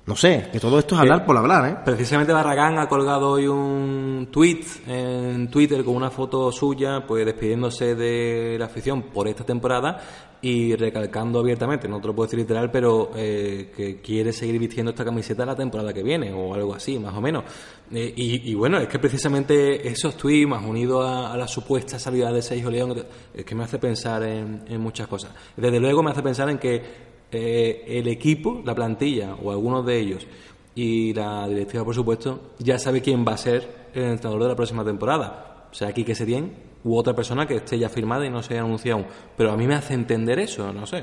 no 0.06 0.14
sé, 0.16 0.50
que 0.52 0.61
todo 0.61 0.78
esto 0.78 0.94
es 0.94 1.00
hablar 1.00 1.25
por 1.25 1.34
hablar, 1.37 1.66
¿eh? 1.66 1.76
Precisamente 1.82 2.32
Barragán 2.32 2.78
ha 2.78 2.88
colgado 2.88 3.30
hoy 3.30 3.46
un 3.46 4.28
tweet 4.30 4.64
en 4.87 5.49
Twitter 5.49 5.82
con 5.82 5.96
una 5.96 6.11
foto 6.11 6.52
suya, 6.52 7.06
pues 7.06 7.25
despidiéndose 7.25 7.94
de 7.94 8.56
la 8.58 8.66
afición 8.66 9.04
por 9.04 9.28
esta 9.28 9.44
temporada 9.44 9.99
y 10.42 10.76
recalcando 10.76 11.38
abiertamente, 11.38 11.88
no 11.88 12.02
te 12.02 12.08
lo 12.08 12.14
puedo 12.14 12.26
decir 12.26 12.38
literal, 12.38 12.70
pero 12.70 13.12
eh, 13.16 13.73
que 13.75 14.02
quiere 14.02 14.30
seguir 14.30 14.58
vistiendo 14.58 14.90
esta 14.90 15.06
camiseta 15.06 15.46
la 15.46 15.56
temporada 15.56 15.90
que 15.94 16.02
viene 16.02 16.34
o 16.34 16.52
algo 16.52 16.75
así, 16.75 16.99
más 16.99 17.14
o 17.14 17.23
menos. 17.23 17.44
Eh, 17.90 18.12
y, 18.14 18.50
y, 18.50 18.54
bueno, 18.54 18.76
es 18.76 18.88
que 18.88 18.99
precisamente 18.99 19.88
esos 19.88 20.18
tweets, 20.18 20.46
más 20.46 20.62
unido 20.62 21.00
a, 21.00 21.32
a, 21.32 21.37
la 21.38 21.49
supuesta 21.49 21.99
salida 21.99 22.30
de 22.30 22.42
Sergio 22.42 22.70
León, 22.70 23.06
es 23.32 23.42
que 23.42 23.54
me 23.54 23.64
hace 23.64 23.78
pensar 23.78 24.23
en, 24.23 24.64
en 24.68 24.80
muchas 24.82 25.08
cosas. 25.08 25.30
Desde 25.56 25.80
luego 25.80 26.02
me 26.02 26.11
hace 26.11 26.23
pensar 26.23 26.50
en 26.50 26.58
que 26.58 27.13
eh, 27.34 27.84
el 27.98 28.08
equipo, 28.08 28.62
la 28.64 28.74
plantilla 28.74 29.34
o 29.42 29.50
algunos 29.50 29.84
de 29.84 29.98
ellos 29.98 30.26
y 30.74 31.12
la 31.14 31.46
directiva, 31.48 31.84
por 31.84 31.94
supuesto, 31.94 32.52
ya 32.58 32.78
sabe 32.78 33.00
quién 33.00 33.24
va 33.26 33.32
a 33.32 33.38
ser 33.38 33.90
el 33.94 34.04
entrenador 34.04 34.42
de 34.42 34.48
la 34.48 34.56
próxima 34.56 34.84
temporada. 34.84 35.66
O 35.70 35.74
sea, 35.74 35.88
aquí 35.88 36.04
que 36.04 36.14
Setién 36.14 36.52
u 36.84 36.96
otra 36.96 37.14
persona 37.14 37.46
que 37.46 37.56
esté 37.56 37.78
ya 37.78 37.88
firmada 37.88 38.26
y 38.26 38.30
no 38.30 38.42
se 38.42 38.54
haya 38.54 38.62
anunciado 38.62 38.98
aún. 38.98 39.06
Pero 39.36 39.52
a 39.52 39.56
mí 39.56 39.66
me 39.66 39.74
hace 39.74 39.94
entender 39.94 40.38
eso, 40.38 40.72
no 40.72 40.86
sé, 40.86 41.02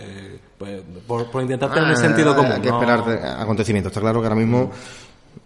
pues, 0.57 0.81
por, 1.07 1.29
por, 1.31 1.41
intentar 1.41 1.73
tener 1.73 1.91
ah, 1.91 1.95
sentido 1.95 2.35
común. 2.35 2.51
Hay 2.51 2.61
que 2.61 2.69
esperar 2.69 2.99
acontecimientos. 3.39 3.91
Está 3.91 4.01
claro 4.01 4.21
que 4.21 4.27
ahora 4.27 4.39
mismo 4.39 4.71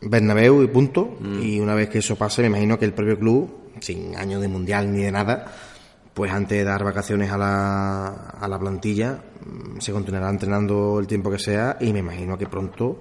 Bernabéu 0.02 0.64
y 0.64 0.68
punto. 0.68 1.18
Mm. 1.20 1.42
Y 1.42 1.60
una 1.60 1.76
vez 1.76 1.90
que 1.90 2.00
eso 2.00 2.16
pase, 2.16 2.42
me 2.42 2.48
imagino 2.48 2.78
que 2.78 2.86
el 2.86 2.94
propio 2.94 3.18
club, 3.18 3.50
sin 3.80 4.16
año 4.16 4.40
de 4.40 4.48
mundial 4.48 4.92
ni 4.92 5.04
de 5.04 5.12
nada, 5.12 5.46
pues 6.14 6.32
antes 6.32 6.58
de 6.58 6.64
dar 6.64 6.84
vacaciones 6.84 7.32
a 7.32 7.38
la, 7.38 8.08
a 8.40 8.48
la 8.48 8.60
plantilla, 8.60 9.20
se 9.80 9.92
continuará 9.92 10.30
entrenando 10.30 11.00
el 11.00 11.08
tiempo 11.08 11.30
que 11.32 11.40
sea 11.40 11.78
y 11.80 11.94
me 11.94 12.00
imagino 12.00 12.38
que 12.38 12.48
pronto 12.48 13.00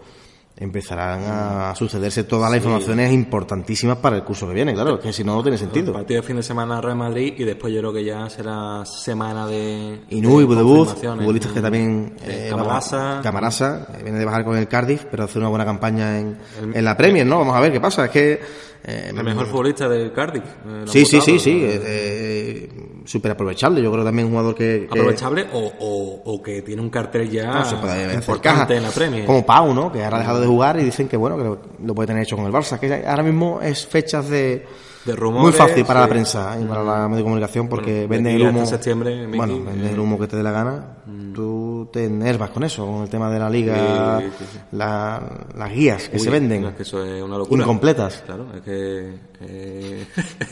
empezarán 0.56 1.22
a 1.24 1.74
sucederse 1.74 2.24
todas 2.24 2.48
las 2.48 2.58
informaciones 2.58 3.12
importantísimas 3.12 3.98
para 3.98 4.16
el 4.16 4.22
curso 4.22 4.46
que 4.46 4.54
viene, 4.54 4.72
claro, 4.72 5.00
que 5.00 5.12
si 5.12 5.24
no, 5.24 5.34
no 5.34 5.42
tiene 5.42 5.58
sentido. 5.58 5.88
El 5.88 5.94
partido 5.94 6.20
de 6.20 6.26
fin 6.26 6.36
de 6.36 6.44
semana 6.44 6.80
Real 6.80 6.96
Madrid 6.96 7.34
y 7.36 7.44
después 7.44 7.72
yo 7.72 7.80
creo 7.80 7.92
que 7.92 8.04
ya 8.04 8.30
será 8.30 8.84
semana 8.84 9.48
de... 9.48 10.02
Inúi, 10.10 10.44
Budebuz, 10.44 10.94
futbolistas 10.94 11.52
que 11.52 11.60
también... 11.60 12.14
Eh, 12.22 12.46
Camarasa. 12.50 13.20
Camarasa, 13.22 13.88
viene 14.02 14.18
de 14.18 14.24
bajar 14.24 14.44
con 14.44 14.56
el 14.56 14.68
Cardiff, 14.68 15.06
pero 15.10 15.24
hace 15.24 15.40
una 15.40 15.48
buena 15.48 15.64
campaña 15.64 16.20
en, 16.20 16.38
el, 16.62 16.76
en 16.76 16.84
la 16.84 16.96
Premier, 16.96 17.26
¿no? 17.26 17.38
Vamos 17.38 17.56
a 17.56 17.60
ver 17.60 17.72
qué 17.72 17.80
pasa, 17.80 18.04
es 18.04 18.10
que... 18.12 18.40
Eh, 18.84 19.12
el 19.16 19.24
mejor 19.24 19.46
futbolista 19.46 19.88
del 19.88 20.12
Cardiff. 20.12 20.44
Eh, 20.44 20.84
sí, 20.86 21.04
sí, 21.04 21.20
sí, 21.20 21.38
sí, 21.40 21.60
eh, 21.64 22.68
súper 23.04 23.32
aprovechable. 23.32 23.82
Yo 23.82 23.92
creo 23.92 24.04
también 24.04 24.26
un 24.26 24.32
jugador 24.32 24.54
que. 24.54 24.86
que... 24.90 24.98
Aprovechable 24.98 25.46
o, 25.52 25.72
o, 25.78 26.22
o, 26.24 26.42
que 26.42 26.62
tiene 26.62 26.82
un 26.82 26.90
cartel 26.90 27.30
ya 27.30 27.46
no, 27.52 27.64
se 27.64 27.76
puede 27.76 28.14
importante 28.14 28.76
en 28.76 28.82
la 28.82 28.90
Premier. 28.90 29.26
Como 29.26 29.44
Pau, 29.44 29.74
¿no? 29.74 29.92
Que 29.92 30.04
ahora 30.04 30.16
ha 30.16 30.20
dejado 30.20 30.40
de 30.40 30.46
jugar 30.46 30.80
y 30.80 30.84
dicen 30.84 31.08
que 31.08 31.16
bueno, 31.16 31.36
que 31.36 31.44
lo, 31.84 31.94
puede 31.94 32.06
tener 32.06 32.22
hecho 32.22 32.36
con 32.36 32.46
el 32.46 32.52
Barça. 32.52 32.78
Que 32.78 33.04
ahora 33.06 33.22
mismo 33.22 33.60
es 33.60 33.86
fechas 33.86 34.28
de. 34.28 34.66
De 35.04 35.14
rumores, 35.14 35.42
muy 35.42 35.52
fácil 35.52 35.84
para 35.84 36.00
sí. 36.00 36.04
la 36.04 36.08
prensa 36.08 36.58
y 36.58 36.64
para 36.64 36.82
la 36.82 37.08
medio 37.08 37.18
de 37.18 37.22
comunicación 37.24 37.68
porque 37.68 38.06
bueno, 38.06 38.24
venden 38.24 38.36
el 38.36 38.42
humo. 38.48 38.64
Septiembre, 38.64 39.26
Mickey, 39.26 39.36
bueno, 39.36 39.62
venden 39.62 39.92
el 39.92 40.00
humo 40.00 40.18
que 40.18 40.26
te 40.26 40.38
dé 40.38 40.42
la 40.42 40.50
gana. 40.50 40.96
Mm. 41.04 41.34
Tú 41.34 41.90
te 41.92 42.06
enervas 42.06 42.48
con 42.48 42.64
eso, 42.64 42.86
con 42.86 43.02
el 43.02 43.10
tema 43.10 43.30
de 43.30 43.38
la 43.38 43.50
liga, 43.50 44.20
sí, 44.20 44.30
sí, 44.38 44.58
la, 44.72 45.20
las 45.58 45.70
guías 45.70 46.08
que 46.08 46.16
Uy, 46.16 46.22
se 46.22 46.30
venden. 46.30 46.62
No, 46.62 46.68
es 46.70 46.76
que 46.76 46.84
eso 46.84 47.04
es 47.04 47.22
una 47.22 47.36
locura. 47.36 47.64
Incompletas. 47.64 48.22
Claro, 48.24 48.46
es 48.56 48.62
que. 48.62 49.14
Eh... 49.42 50.06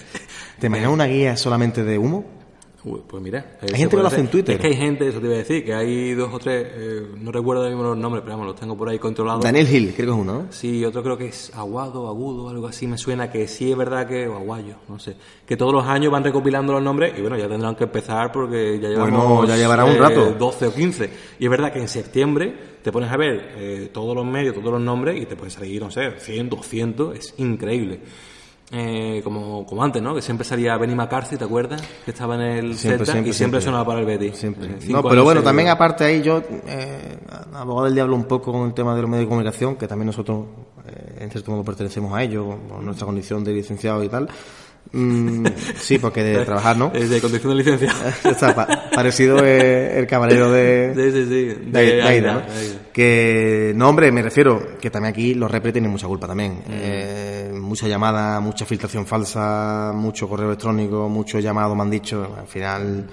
¿Te 0.61 0.67
imaginas 0.67 0.93
una 0.93 1.07
guía 1.07 1.35
solamente 1.35 1.83
de 1.83 1.97
humo? 1.97 2.42
Uy, 2.85 3.01
pues 3.07 3.23
mira. 3.23 3.59
Hay 3.61 3.69
gente 3.77 3.97
que 3.97 4.03
lo 4.03 4.09
hace 4.09 4.21
en 4.21 4.29
Twitter. 4.29 4.57
Es 4.57 4.61
que 4.61 4.67
hay 4.67 4.75
gente, 4.75 5.09
eso 5.09 5.21
te 5.21 5.27
iba 5.27 5.37
a 5.37 5.39
decir, 5.39 5.65
que 5.65 5.73
hay 5.73 6.15
dos 6.15 6.35
o 6.35 6.39
tres, 6.41 6.67
eh, 6.75 7.07
no 7.21 7.31
recuerdo 7.31 7.69
mismo 7.69 7.85
los 7.85 7.97
nombres, 7.97 8.23
pero 8.25 8.37
vamos, 8.37 8.53
los 8.53 8.61
tengo 8.61 8.77
por 8.77 8.89
ahí 8.89 8.99
controlados. 8.99 9.45
Daniel 9.45 9.73
Hill, 9.73 9.95
creo 9.95 10.07
que 10.09 10.13
es 10.13 10.19
uno, 10.19 10.43
¿no? 10.43 10.47
Sí, 10.53 10.85
otro 10.85 11.03
creo 11.03 11.17
que 11.17 11.27
es 11.27 11.53
Aguado, 11.55 12.09
Agudo, 12.09 12.49
algo 12.49 12.67
así, 12.67 12.89
me 12.89 12.99
suena 12.99 13.31
que 13.31 13.47
sí 13.47 13.71
es 13.71 13.77
verdad 13.77 14.09
que, 14.09 14.27
o 14.27 14.37
Aguayo, 14.37 14.77
no 14.89 14.99
sé, 14.99 15.17
que 15.47 15.57
todos 15.57 15.73
los 15.73 15.87
años 15.87 16.11
van 16.11 16.25
recopilando 16.25 16.73
los 16.73 16.83
nombres 16.83 17.17
y 17.17 17.21
bueno, 17.21 17.37
ya 17.37 17.49
tendrán 17.49 17.77
que 17.77 17.85
empezar 17.85 18.33
porque 18.33 18.81
ya 18.81 18.89
llevamos. 18.89 19.29
Bueno, 19.29 19.45
ya 19.47 19.57
llevará 19.57 19.85
un 19.85 19.97
rato. 19.97 20.31
Eh, 20.31 20.37
12 20.37 20.67
o 20.67 20.75
15. 20.75 21.11
Y 21.39 21.45
es 21.45 21.51
verdad 21.51 21.73
que 21.73 21.79
en 21.79 21.89
septiembre 21.89 22.53
te 22.83 22.91
pones 22.91 23.13
a 23.13 23.17
ver 23.17 23.53
eh, 23.57 23.91
todos 23.93 24.17
los 24.17 24.27
medios, 24.27 24.55
todos 24.55 24.73
los 24.73 24.81
nombres 24.81 25.23
y 25.23 25.27
te 25.27 25.37
pueden 25.37 25.53
salir, 25.53 25.81
no 25.81 25.91
sé, 25.91 26.19
100, 26.19 26.51
200, 26.51 27.17
es 27.17 27.35
increíble. 27.39 28.01
Eh, 28.75 29.21
como, 29.23 29.67
como 29.67 29.85
antes, 29.85 30.01
¿no? 30.01 30.15
Que 30.15 30.23
siempre 30.23 30.47
salía 30.47 30.79
Benny 30.79 30.95
McCarthy, 30.95 31.37
¿te 31.37 31.45
acuerdas? 31.45 31.83
Que 32.07 32.11
estaba 32.11 32.37
en 32.37 32.41
el 32.41 32.75
siempre, 32.75 33.05
Celta 33.05 33.13
siempre, 33.13 33.31
y 33.31 33.35
siempre, 33.35 33.35
siempre, 33.35 33.61
sonaba 33.61 33.85
para 33.85 34.01
el 34.01 34.07
Betis. 34.07 34.35
Siempre. 34.35 34.67
Eh, 34.67 34.79
no, 34.89 35.03
pero 35.03 35.25
bueno, 35.25 35.43
también 35.43 35.69
aparte 35.69 36.05
ahí 36.05 36.23
yo, 36.23 36.43
eh, 36.67 37.19
abogado 37.53 37.85
del 37.85 37.95
diablo 37.95 38.17
un 38.17 38.25
poco 38.25 38.51
con 38.51 38.67
el 38.69 38.73
tema 38.73 38.95
de 38.95 39.03
los 39.03 39.11
medios 39.11 39.27
de 39.27 39.29
comunicación, 39.29 39.77
que 39.77 39.87
también 39.87 40.07
nosotros, 40.07 40.47
eh, 40.87 41.19
en 41.21 41.31
cierto 41.31 41.51
modo, 41.51 41.65
pertenecemos 41.65 42.15
a 42.15 42.23
ello, 42.23 42.57
por 42.67 42.83
nuestra 42.83 43.05
condición 43.05 43.45
de 43.45 43.53
licenciado 43.53 44.03
y 44.03 44.09
tal. 44.09 44.31
Mm, 44.91 45.47
sí, 45.77 45.99
porque 45.99 46.23
de 46.23 46.45
trabajar, 46.45 46.77
¿no? 46.77 46.91
De 46.91 47.21
condición 47.21 47.57
de 47.57 47.65
licencia. 47.65 47.93
Está 48.25 48.55
pa 48.55 48.91
parecido 48.95 49.45
eh, 49.45 49.99
el 49.99 50.07
caballero 50.07 50.51
de... 50.51 50.93
Sí, 50.97 51.11
sí, 51.11 51.25
sí. 51.25 51.45
De, 51.71 51.81
de, 51.83 51.95
de 51.97 52.03
Aida, 52.03 52.35
¿no? 52.35 52.43
Que, 52.93 53.73
no, 53.75 53.89
hombre, 53.89 54.13
me 54.13 54.23
refiero 54.23 54.79
que 54.81 54.91
también 54.91 55.13
aquí 55.13 55.35
los 55.35 55.51
repre 55.51 55.73
tienen 55.73 55.91
mucha 55.91 56.07
culpa 56.07 56.27
también. 56.27 56.53
Mm. 56.53 56.71
Eh, 56.71 57.42
mucha 57.73 57.89
llamada, 57.89 58.39
mucha 58.39 58.67
filtración 58.67 59.07
falsa, 59.07 59.93
mucho 59.95 60.29
correo 60.29 60.49
electrónico, 60.49 61.09
mucho 61.09 61.41
llamado, 61.41 61.75
me 61.75 61.81
han 61.81 61.91
dicho. 61.91 62.37
Al 62.39 62.47
final... 62.47 63.09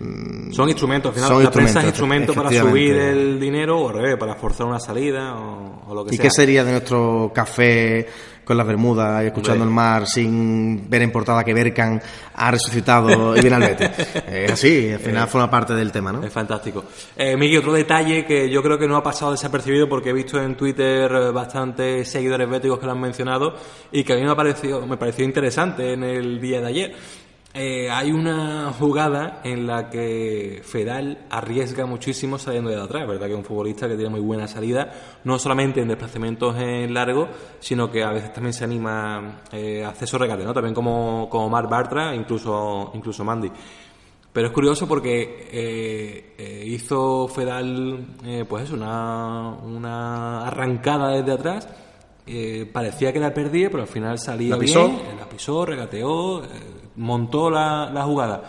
Mm, 0.00 0.52
son 0.52 0.68
instrumentos, 0.68 1.16
al 1.16 1.22
final 1.24 1.44
la 1.44 1.50
prensa 1.50 1.80
es 1.80 1.86
instrumento 1.86 2.32
para 2.32 2.50
subir 2.52 2.94
el 2.94 3.40
dinero 3.40 3.80
o 3.80 3.88
al 3.88 3.96
revés, 3.96 4.16
para 4.16 4.34
forzar 4.34 4.66
una 4.66 4.78
salida 4.78 5.34
o, 5.34 5.82
o 5.88 5.94
lo 5.94 6.04
que 6.04 6.14
¿Y 6.14 6.16
sea. 6.16 6.24
qué 6.24 6.30
sería 6.30 6.62
de 6.64 6.72
nuestro 6.72 7.32
café 7.34 8.06
con 8.44 8.56
las 8.56 8.66
bermudas 8.66 9.22
y 9.24 9.26
escuchando 9.26 9.64
Hombre. 9.64 9.68
el 9.68 9.74
mar 9.74 10.06
sin 10.06 10.88
ver 10.88 11.02
en 11.02 11.12
portada 11.12 11.44
que 11.44 11.52
Berkan 11.52 12.00
ha 12.34 12.50
resucitado 12.50 13.36
y 13.36 13.40
viene 13.40 13.56
al 13.56 13.62
Betis. 13.62 13.90
Es 14.26 14.52
así, 14.52 14.90
al 14.90 15.00
final 15.00 15.28
forma 15.28 15.50
parte 15.50 15.74
del 15.74 15.92
tema, 15.92 16.12
¿no? 16.12 16.22
Es 16.24 16.32
fantástico. 16.32 16.84
Eh, 17.14 17.36
Miki, 17.36 17.58
otro 17.58 17.74
detalle 17.74 18.24
que 18.24 18.48
yo 18.48 18.62
creo 18.62 18.78
que 18.78 18.88
no 18.88 18.96
ha 18.96 19.02
pasado 19.02 19.32
desapercibido 19.32 19.86
porque 19.86 20.10
he 20.10 20.12
visto 20.14 20.40
en 20.40 20.56
Twitter 20.56 21.30
bastantes 21.30 22.08
seguidores 22.10 22.48
béticos 22.48 22.78
que 22.78 22.86
lo 22.86 22.92
han 22.92 23.00
mencionado 23.00 23.54
y 23.92 24.02
que 24.02 24.14
a 24.14 24.16
mí 24.16 24.22
me 24.22 24.30
ha 24.30 24.36
parecido, 24.36 24.86
me 24.86 24.96
pareció 24.96 25.26
interesante 25.26 25.92
en 25.92 26.02
el 26.04 26.40
día 26.40 26.60
de 26.62 26.66
ayer. 26.68 26.94
Eh, 27.60 27.90
hay 27.90 28.12
una 28.12 28.72
jugada 28.78 29.40
en 29.42 29.66
la 29.66 29.90
que 29.90 30.62
Fedal 30.64 31.26
arriesga 31.28 31.86
muchísimo 31.86 32.38
saliendo 32.38 32.70
de 32.70 32.80
atrás, 32.80 33.08
¿verdad? 33.08 33.26
Que 33.26 33.32
es 33.32 33.38
un 33.38 33.44
futbolista 33.44 33.88
que 33.88 33.96
tiene 33.96 34.10
muy 34.10 34.20
buena 34.20 34.46
salida, 34.46 34.92
no 35.24 35.40
solamente 35.40 35.80
en 35.80 35.88
desplazamientos 35.88 36.56
en 36.56 36.94
largo, 36.94 37.28
sino 37.58 37.90
que 37.90 38.04
a 38.04 38.12
veces 38.12 38.32
también 38.32 38.52
se 38.52 38.62
anima 38.62 39.40
eh, 39.50 39.84
a 39.84 39.88
hacer 39.88 40.04
esos 40.04 40.20
regates, 40.20 40.46
¿no? 40.46 40.54
También 40.54 40.72
como, 40.72 41.28
como 41.28 41.48
Marc 41.48 41.68
Bartra, 41.68 42.14
incluso, 42.14 42.92
incluso 42.94 43.24
Mandy. 43.24 43.50
Pero 44.32 44.46
es 44.46 44.52
curioso 44.52 44.86
porque 44.86 45.48
eh, 45.50 46.34
eh, 46.38 46.64
hizo 46.64 47.26
Fedal, 47.26 48.06
pues 48.48 48.64
eso, 48.64 48.74
una, 48.74 49.56
una 49.64 50.46
arrancada 50.46 51.10
desde 51.10 51.32
atrás. 51.32 51.68
Eh, 52.30 52.68
parecía 52.70 53.10
que 53.10 53.20
la 53.20 53.32
perdía, 53.32 53.70
pero 53.70 53.84
al 53.84 53.88
final 53.88 54.18
salía 54.18 54.50
¿La 54.50 54.58
pisó? 54.58 54.86
bien, 54.86 55.16
la 55.18 55.26
pisó, 55.26 55.64
regateó, 55.64 56.44
eh, 56.44 56.48
montó 56.98 57.50
la, 57.50 57.90
la 57.92 58.04
jugada 58.04 58.42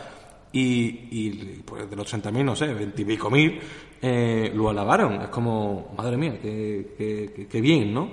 y, 0.52 1.08
y, 1.12 1.64
pues 1.66 1.90
de 1.90 1.96
los 1.96 2.12
30.000, 2.12 2.44
no 2.44 2.56
sé, 2.56 2.74
20 2.74 3.02
y 3.02 3.06
pico 3.06 3.30
mil, 3.30 3.60
eh, 4.02 4.52
lo 4.54 4.70
alabaron. 4.70 5.22
Es 5.22 5.28
como, 5.28 5.94
madre 5.98 6.18
mía, 6.18 6.40
qué, 6.42 6.94
qué, 6.98 7.48
qué, 7.48 7.62
bien, 7.62 7.94
¿no? 7.94 8.10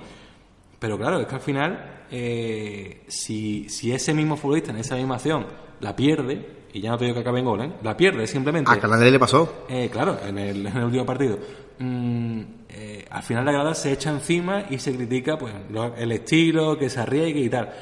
Pero 0.79 0.97
claro, 0.97 1.19
es 1.19 1.27
que 1.27 1.35
al 1.35 1.41
final, 1.41 2.03
eh, 2.11 3.03
si, 3.07 3.67
si 3.69 3.91
ese 3.91 4.13
mismo 4.13 4.37
futbolista 4.37 4.71
en 4.71 4.77
esa 4.77 4.95
misma 4.95 5.15
acción 5.15 5.45
la 5.79 5.95
pierde, 5.95 6.57
y 6.73 6.81
ya 6.81 6.91
no 6.91 6.97
te 6.97 7.05
digo 7.05 7.15
que 7.15 7.21
acabe 7.21 7.39
en 7.39 7.45
gol, 7.45 7.61
¿eh? 7.61 7.71
la 7.81 7.97
pierde 7.97 8.27
simplemente. 8.27 8.71
A 8.71 8.79
Canadá 8.79 9.05
le 9.05 9.19
pasó. 9.19 9.65
Eh, 9.67 9.89
claro, 9.91 10.19
en 10.23 10.37
el, 10.37 10.67
en 10.67 10.77
el 10.77 10.83
último 10.83 11.05
partido. 11.05 11.39
Mm, 11.79 12.41
eh, 12.69 13.05
al 13.09 13.23
final 13.23 13.45
la 13.45 13.51
grada 13.51 13.73
se 13.73 13.91
echa 13.91 14.11
encima 14.11 14.65
y 14.69 14.77
se 14.77 14.95
critica 14.95 15.37
pues 15.37 15.53
lo, 15.71 15.95
el 15.95 16.11
estilo, 16.11 16.77
que 16.77 16.89
se 16.89 16.99
arriesgue 16.99 17.39
y 17.39 17.49
tal. 17.49 17.73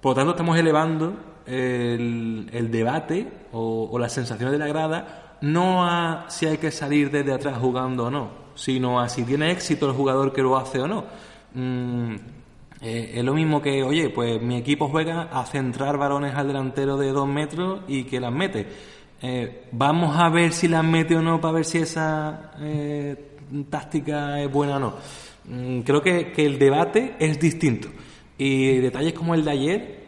Por 0.00 0.10
lo 0.10 0.14
tanto, 0.16 0.30
estamos 0.32 0.58
elevando 0.58 1.31
el, 1.46 2.68
debate 2.70 3.26
o, 3.52 3.98
las 3.98 4.12
sensaciones 4.12 4.52
de 4.52 4.58
la 4.58 4.66
grada 4.66 5.36
no 5.40 5.84
a 5.84 6.26
si 6.28 6.46
hay 6.46 6.58
que 6.58 6.70
salir 6.70 7.10
desde 7.10 7.32
atrás 7.32 7.58
jugando 7.58 8.06
o 8.06 8.10
no, 8.10 8.30
sino 8.54 9.00
a 9.00 9.08
si 9.08 9.24
tiene 9.24 9.50
éxito 9.50 9.86
el 9.86 9.92
jugador 9.92 10.32
que 10.32 10.42
lo 10.42 10.56
hace 10.56 10.80
o 10.80 10.86
no. 10.86 11.04
Mm, 11.54 12.14
eh, 12.80 13.12
es 13.14 13.24
lo 13.24 13.34
mismo 13.34 13.62
que, 13.62 13.82
oye, 13.84 14.10
pues 14.10 14.42
mi 14.42 14.56
equipo 14.56 14.88
juega 14.88 15.22
a 15.32 15.44
centrar 15.46 15.98
varones 15.98 16.34
al 16.34 16.48
delantero 16.48 16.96
de 16.96 17.12
dos 17.12 17.28
metros 17.28 17.82
y 17.86 18.04
que 18.04 18.20
las 18.20 18.32
mete. 18.32 18.66
Eh, 19.22 19.68
vamos 19.70 20.16
a 20.18 20.28
ver 20.28 20.52
si 20.52 20.66
la 20.66 20.82
mete 20.82 21.14
o 21.14 21.22
no 21.22 21.40
para 21.40 21.54
ver 21.54 21.64
si 21.64 21.78
esa 21.78 22.52
eh, 22.60 23.36
táctica 23.70 24.40
es 24.40 24.50
buena 24.50 24.76
o 24.76 24.80
no. 24.80 24.94
Mm, 25.44 25.80
creo 25.82 26.02
que, 26.02 26.32
el 26.36 26.58
debate 26.58 27.14
es 27.20 27.38
distinto. 27.38 27.88
Y 28.36 28.78
detalles 28.78 29.12
como 29.12 29.34
el 29.34 29.44
de 29.44 29.50
ayer, 29.52 30.01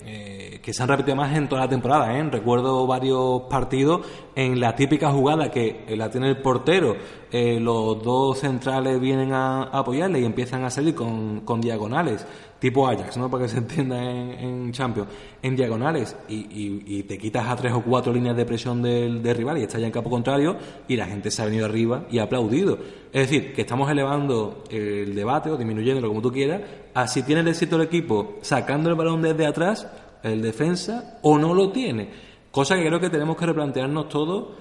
que 0.64 0.72
se 0.72 0.82
han 0.82 0.88
repetido 0.88 1.14
más 1.14 1.36
en 1.36 1.46
toda 1.46 1.62
la 1.62 1.68
temporada. 1.68 2.16
¿eh? 2.16 2.22
Recuerdo 2.30 2.86
varios 2.86 3.42
partidos 3.50 4.06
en 4.34 4.58
la 4.58 4.74
típica 4.74 5.10
jugada 5.10 5.50
que 5.50 5.84
la 5.94 6.10
tiene 6.10 6.30
el 6.30 6.38
portero, 6.38 6.96
eh, 7.30 7.60
los 7.60 8.02
dos 8.02 8.38
centrales 8.38 8.98
vienen 8.98 9.32
a, 9.32 9.64
apoyarle 9.64 10.20
y 10.20 10.24
empiezan 10.24 10.64
a 10.64 10.70
salir 10.70 10.94
con, 10.94 11.40
con 11.40 11.60
diagonales 11.60 12.26
tipo 12.64 12.88
Ajax, 12.88 13.18
¿no? 13.18 13.30
Para 13.30 13.42
que 13.42 13.50
se 13.50 13.58
entienda 13.58 14.02
en, 14.02 14.72
Champions, 14.72 15.10
en 15.42 15.54
diagonales 15.54 16.16
y, 16.30 16.46
y, 16.86 17.02
te 17.02 17.18
quitas 17.18 17.46
a 17.46 17.54
tres 17.56 17.74
o 17.74 17.82
cuatro 17.82 18.10
líneas 18.10 18.34
de 18.34 18.46
presión 18.46 18.80
del, 18.80 19.22
rival 19.22 19.58
y 19.58 19.64
estás 19.64 19.82
ya 19.82 19.86
en 19.86 19.92
campo 19.92 20.08
contrario 20.08 20.56
y 20.88 20.96
la 20.96 21.04
gente 21.04 21.30
se 21.30 21.42
ha 21.42 21.44
venido 21.44 21.66
arriba 21.66 22.06
y 22.10 22.20
ha 22.20 22.22
aplaudido. 22.22 22.78
Es 23.12 23.28
decir, 23.28 23.52
que 23.52 23.60
estamos 23.60 23.90
elevando 23.90 24.64
el 24.70 25.14
debate 25.14 25.50
o 25.50 25.58
disminuyéndolo 25.58 26.08
como 26.08 26.22
tú 26.22 26.32
quieras, 26.32 26.62
así 26.94 27.22
tiene 27.22 27.42
el 27.42 27.48
éxito 27.48 27.76
el 27.76 27.82
equipo 27.82 28.36
sacando 28.40 28.88
el 28.88 28.94
balón 28.94 29.20
desde 29.20 29.44
atrás, 29.44 29.86
el 30.32 30.42
defensa, 30.42 31.18
o 31.22 31.38
no 31.38 31.54
lo 31.54 31.70
tiene. 31.70 32.08
Cosa 32.50 32.76
que 32.76 32.86
creo 32.86 33.00
que 33.00 33.10
tenemos 33.10 33.36
que 33.36 33.46
replantearnos 33.46 34.08
todo 34.08 34.54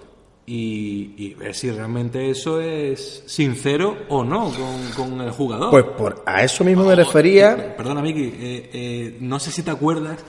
y, 0.46 1.34
ver 1.36 1.56
si 1.56 1.72
realmente 1.72 2.30
eso 2.30 2.60
es 2.60 3.24
sincero 3.28 3.98
o 4.10 4.24
no 4.24 4.52
con, 4.96 5.22
el 5.22 5.32
jugador. 5.32 5.70
Pues 5.70 5.86
por, 5.98 6.24
a 6.26 6.44
eso 6.44 6.64
mismo 6.64 6.86
me 6.86 6.96
refería. 6.96 7.76
Perdona, 7.78 8.02
Miki, 8.02 8.24
eh, 8.24 8.70
eh, 8.74 9.18
no 9.22 9.40
sé 9.40 9.52
si 9.52 9.64
te 9.64 9.72
acuerdas, 9.72 10.20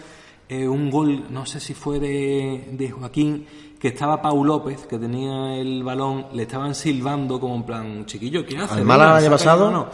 eh, 0.48 0.68
un 0.68 0.90
gol, 0.90 1.24
no 1.30 1.46
sé 1.46 1.58
si 1.58 1.74
fue 1.74 1.98
de, 1.98 2.68
de, 2.72 2.90
Joaquín, 2.90 3.46
que 3.80 3.88
estaba 3.88 4.22
Pau 4.22 4.44
López, 4.44 4.86
que 4.86 4.98
tenía 4.98 5.56
el 5.56 5.82
balón, 5.82 6.26
le 6.32 6.44
estaban 6.44 6.74
silbando 6.74 7.40
como 7.40 7.56
en 7.56 7.62
plan, 7.64 8.06
chiquillo, 8.06 8.46
¿qué 8.46 8.58
hace? 8.58 8.74
¿Al 8.74 8.84
Málaga 8.84 9.18
el 9.18 9.24
año 9.24 9.30
pasado? 9.32 9.70
No, 9.70 9.88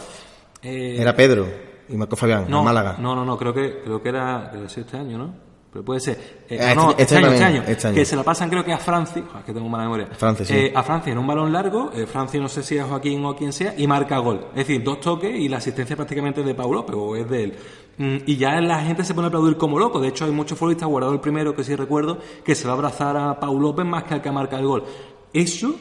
era 0.62 1.16
Pedro 1.16 1.69
y 1.90 1.96
Marco 1.96 2.16
Fabián, 2.16 2.46
no, 2.48 2.62
Málaga. 2.62 2.96
No, 2.98 3.14
no, 3.14 3.24
no, 3.24 3.36
creo 3.36 3.52
que, 3.52 3.80
creo 3.82 4.02
que 4.02 4.08
era, 4.08 4.50
era 4.54 4.64
este 4.64 4.96
año, 4.96 5.18
¿no? 5.18 5.50
Pero 5.72 5.84
puede 5.84 6.00
ser. 6.00 6.44
Eh, 6.48 6.58
ah, 6.60 6.74
no, 6.74 6.90
este, 6.90 7.02
este, 7.02 7.16
año, 7.16 7.28
este, 7.28 7.44
año, 7.44 7.62
este, 7.66 7.86
año, 7.88 7.94
Que 7.94 8.04
se 8.04 8.16
lo 8.16 8.24
pasan, 8.24 8.50
creo 8.50 8.64
que 8.64 8.72
a 8.72 8.78
Francia. 8.78 9.22
que 9.46 9.52
tengo 9.52 9.68
mala 9.68 9.84
memoria. 9.84 10.06
Francia, 10.06 10.44
sí. 10.44 10.52
eh, 10.52 10.72
a 10.74 10.82
Francia 10.82 11.12
en 11.12 11.18
un 11.18 11.26
balón 11.26 11.52
largo. 11.52 11.92
Eh, 11.94 12.06
Francia, 12.06 12.40
no 12.40 12.48
sé 12.48 12.64
si 12.64 12.76
es 12.76 12.84
Joaquín 12.84 13.24
o 13.24 13.36
quien 13.36 13.52
sea. 13.52 13.74
Y 13.76 13.86
marca 13.86 14.18
gol. 14.18 14.48
Es 14.50 14.66
decir, 14.66 14.82
dos 14.82 15.00
toques 15.00 15.32
y 15.32 15.48
la 15.48 15.58
asistencia 15.58 15.94
prácticamente 15.94 16.42
de 16.42 16.54
Paulo, 16.56 16.84
pero 16.84 17.14
es 17.14 17.28
de 17.30 17.44
él. 17.44 17.54
Mm, 17.98 18.16
y 18.26 18.36
ya 18.36 18.60
la 18.60 18.82
gente 18.82 19.04
se 19.04 19.14
pone 19.14 19.26
a 19.26 19.28
aplaudir 19.28 19.56
como 19.56 19.78
loco. 19.78 20.00
De 20.00 20.08
hecho, 20.08 20.24
hay 20.24 20.32
muchos 20.32 20.58
futbolistas, 20.58 20.88
guardado 20.88 21.12
el 21.12 21.20
primero, 21.20 21.54
que 21.54 21.62
sí 21.62 21.76
recuerdo, 21.76 22.18
que 22.44 22.56
se 22.56 22.66
va 22.66 22.72
a 22.72 22.76
abrazar 22.76 23.16
a 23.16 23.38
Paul 23.38 23.62
López 23.62 23.86
más 23.86 24.02
que 24.04 24.14
al 24.14 24.22
que 24.22 24.32
marca 24.32 24.58
el 24.58 24.66
gol. 24.66 24.84
Eso, 25.32 25.76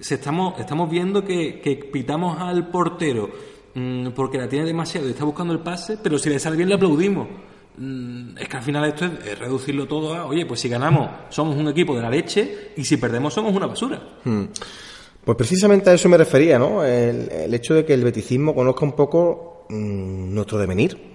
se 0.00 0.14
estamos, 0.14 0.58
estamos 0.58 0.88
viendo 0.88 1.22
que, 1.22 1.60
que 1.60 1.76
pitamos 1.76 2.40
al 2.40 2.68
portero 2.68 3.28
mm, 3.74 4.08
porque 4.10 4.38
la 4.38 4.48
tiene 4.48 4.64
demasiado 4.64 5.06
y 5.06 5.10
está 5.10 5.24
buscando 5.24 5.52
el 5.52 5.60
pase, 5.60 5.98
pero 6.02 6.18
si 6.18 6.30
le 6.30 6.38
sale 6.38 6.56
bien 6.56 6.68
le 6.68 6.74
aplaudimos. 6.76 7.28
Mm, 7.76 8.38
es 8.38 8.48
que 8.48 8.56
al 8.56 8.62
final 8.62 8.84
esto 8.84 9.06
es, 9.06 9.38
reducirlo 9.38 9.86
todo 9.86 10.14
a, 10.14 10.26
oye, 10.26 10.46
pues 10.46 10.60
si 10.60 10.68
ganamos 10.68 11.10
somos 11.28 11.56
un 11.56 11.68
equipo 11.68 11.94
de 11.96 12.02
la 12.02 12.10
leche 12.10 12.72
y 12.76 12.84
si 12.84 12.96
perdemos 12.96 13.34
somos 13.34 13.54
una 13.54 13.66
basura. 13.66 14.00
Hmm. 14.24 14.44
Pues 15.24 15.38
precisamente 15.38 15.90
a 15.90 15.94
eso 15.94 16.08
me 16.08 16.18
refería, 16.18 16.58
¿no? 16.58 16.84
El, 16.84 17.52
hecho 17.54 17.74
de 17.74 17.84
que 17.84 17.94
el 17.94 18.04
beticismo 18.04 18.54
conozca 18.54 18.84
un 18.84 18.92
poco 18.92 19.66
mm, 19.70 20.34
nuestro 20.34 20.58
devenir, 20.58 21.14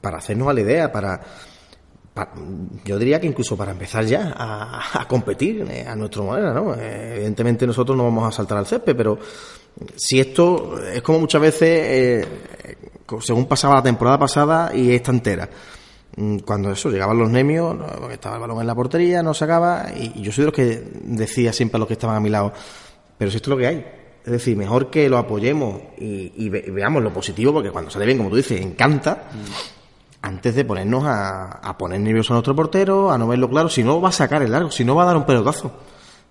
para 0.00 0.18
hacernos 0.18 0.48
a 0.48 0.52
la 0.52 0.60
idea, 0.60 0.92
para, 0.92 1.20
yo 2.84 2.98
diría 2.98 3.20
que 3.20 3.26
incluso 3.26 3.56
para 3.56 3.72
empezar 3.72 4.04
ya 4.04 4.34
a, 4.36 5.06
competir 5.08 5.66
eh, 5.70 5.86
a 5.86 5.94
nuestra 5.94 6.22
manera, 6.22 6.52
¿no? 6.54 6.74
Eh, 6.74 7.16
evidentemente 7.16 7.66
nosotros 7.66 7.96
no 7.96 8.04
vamos 8.04 8.26
a 8.28 8.32
saltar 8.32 8.58
al 8.58 8.66
césped, 8.66 8.96
pero 8.96 9.18
si 9.94 10.20
esto 10.20 10.78
es 10.80 11.02
como 11.02 11.20
muchas 11.20 11.40
veces 11.40 11.68
eh, 11.68 12.26
según 13.20 13.46
pasaba 13.46 13.76
la 13.76 13.82
temporada 13.82 14.18
pasada 14.18 14.74
y 14.74 14.92
esta 14.92 15.10
entera. 15.10 15.48
Mm, 16.16 16.38
cuando 16.38 16.70
eso, 16.70 16.90
llegaban 16.90 17.18
los 17.18 17.30
nemios, 17.30 17.76
porque 17.98 18.14
estaba 18.14 18.36
el 18.36 18.40
balón 18.40 18.60
en 18.60 18.66
la 18.66 18.74
portería, 18.74 19.22
no 19.22 19.34
sacaba, 19.34 19.86
y 19.94 20.22
yo 20.22 20.32
soy 20.32 20.42
de 20.42 20.46
los 20.46 20.54
que 20.54 20.82
decía 21.04 21.52
siempre 21.52 21.76
a 21.76 21.80
los 21.80 21.88
que 21.88 21.94
estaban 21.94 22.16
a 22.16 22.20
mi 22.20 22.30
lado, 22.30 22.52
pero 23.18 23.30
si 23.30 23.36
esto 23.36 23.50
es 23.50 23.56
lo 23.56 23.58
que 23.58 23.66
hay. 23.66 23.86
Es 24.24 24.32
decir, 24.32 24.56
mejor 24.56 24.90
que 24.90 25.08
lo 25.08 25.18
apoyemos 25.18 25.80
y, 25.98 26.48
veamos 26.48 27.02
lo 27.02 27.12
positivo, 27.12 27.52
porque 27.52 27.70
cuando 27.70 27.90
sale 27.90 28.06
bien, 28.06 28.18
como 28.18 28.30
tú 28.30 28.36
dices, 28.36 28.60
encanta, 28.60 29.28
antes 30.22 30.54
de 30.54 30.64
ponernos 30.64 31.04
a, 31.06 31.76
poner 31.78 32.00
nervioso 32.00 32.32
a 32.32 32.36
nuestro 32.36 32.56
portero, 32.56 33.12
a 33.12 33.18
no 33.18 33.28
verlo 33.28 33.48
claro, 33.48 33.68
si 33.68 33.84
no 33.84 34.00
va 34.00 34.08
a 34.08 34.12
sacar 34.12 34.42
el 34.42 34.50
largo, 34.50 34.70
si 34.72 34.84
no 34.84 34.96
va 34.96 35.04
a 35.04 35.06
dar 35.06 35.16
un 35.16 35.24
pelotazo. 35.24 35.70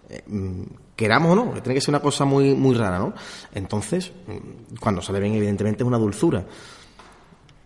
Eh, 0.10 0.24
mm, 0.28 0.64
queramos 0.96 1.32
o 1.32 1.36
no, 1.36 1.52
tiene 1.62 1.74
que 1.74 1.82
ser 1.82 1.90
una 1.90 2.00
cosa 2.00 2.26
muy, 2.26 2.56
muy 2.56 2.76
rara, 2.76 3.00
¿no? 3.00 3.14
Entonces, 3.54 4.12
mm, 4.28 4.76
cuando 4.80 5.02
sale 5.02 5.20
bien, 5.20 5.34
evidentemente 5.34 5.84
es 5.84 5.88
una 5.88 5.98
dulzura. 5.98 6.46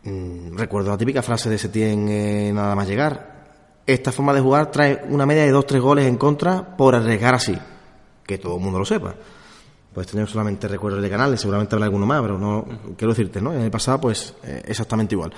Mm, 0.03 0.57
recuerdo 0.57 0.89
la 0.89 0.97
típica 0.97 1.21
frase 1.21 1.49
de 1.49 1.57
Setién 1.57 2.07
eh, 2.09 2.51
nada 2.53 2.75
más 2.75 2.87
llegar. 2.87 3.39
Esta 3.85 4.11
forma 4.11 4.33
de 4.33 4.41
jugar 4.41 4.71
trae 4.71 5.03
una 5.09 5.25
media 5.25 5.43
de 5.43 5.53
2-3 5.53 5.79
goles 5.79 6.05
en 6.05 6.17
contra 6.17 6.75
por 6.77 6.95
arriesgar 6.95 7.35
así. 7.35 7.57
Que 8.25 8.37
todo 8.37 8.57
el 8.57 8.61
mundo 8.61 8.79
lo 8.79 8.85
sepa. 8.85 9.15
Pues 9.93 10.07
tener 10.07 10.27
solamente 10.27 10.67
recuerdos 10.67 11.01
de 11.01 11.09
canales, 11.09 11.41
seguramente 11.41 11.75
habrá 11.75 11.85
alguno 11.85 12.05
más, 12.05 12.21
pero 12.21 12.37
no 12.37 12.65
quiero 12.95 13.13
decirte, 13.13 13.41
¿no? 13.41 13.51
En 13.53 13.61
el 13.61 13.71
pasado, 13.71 13.99
pues 13.99 14.35
eh, 14.43 14.61
exactamente 14.67 15.15
igual. 15.15 15.33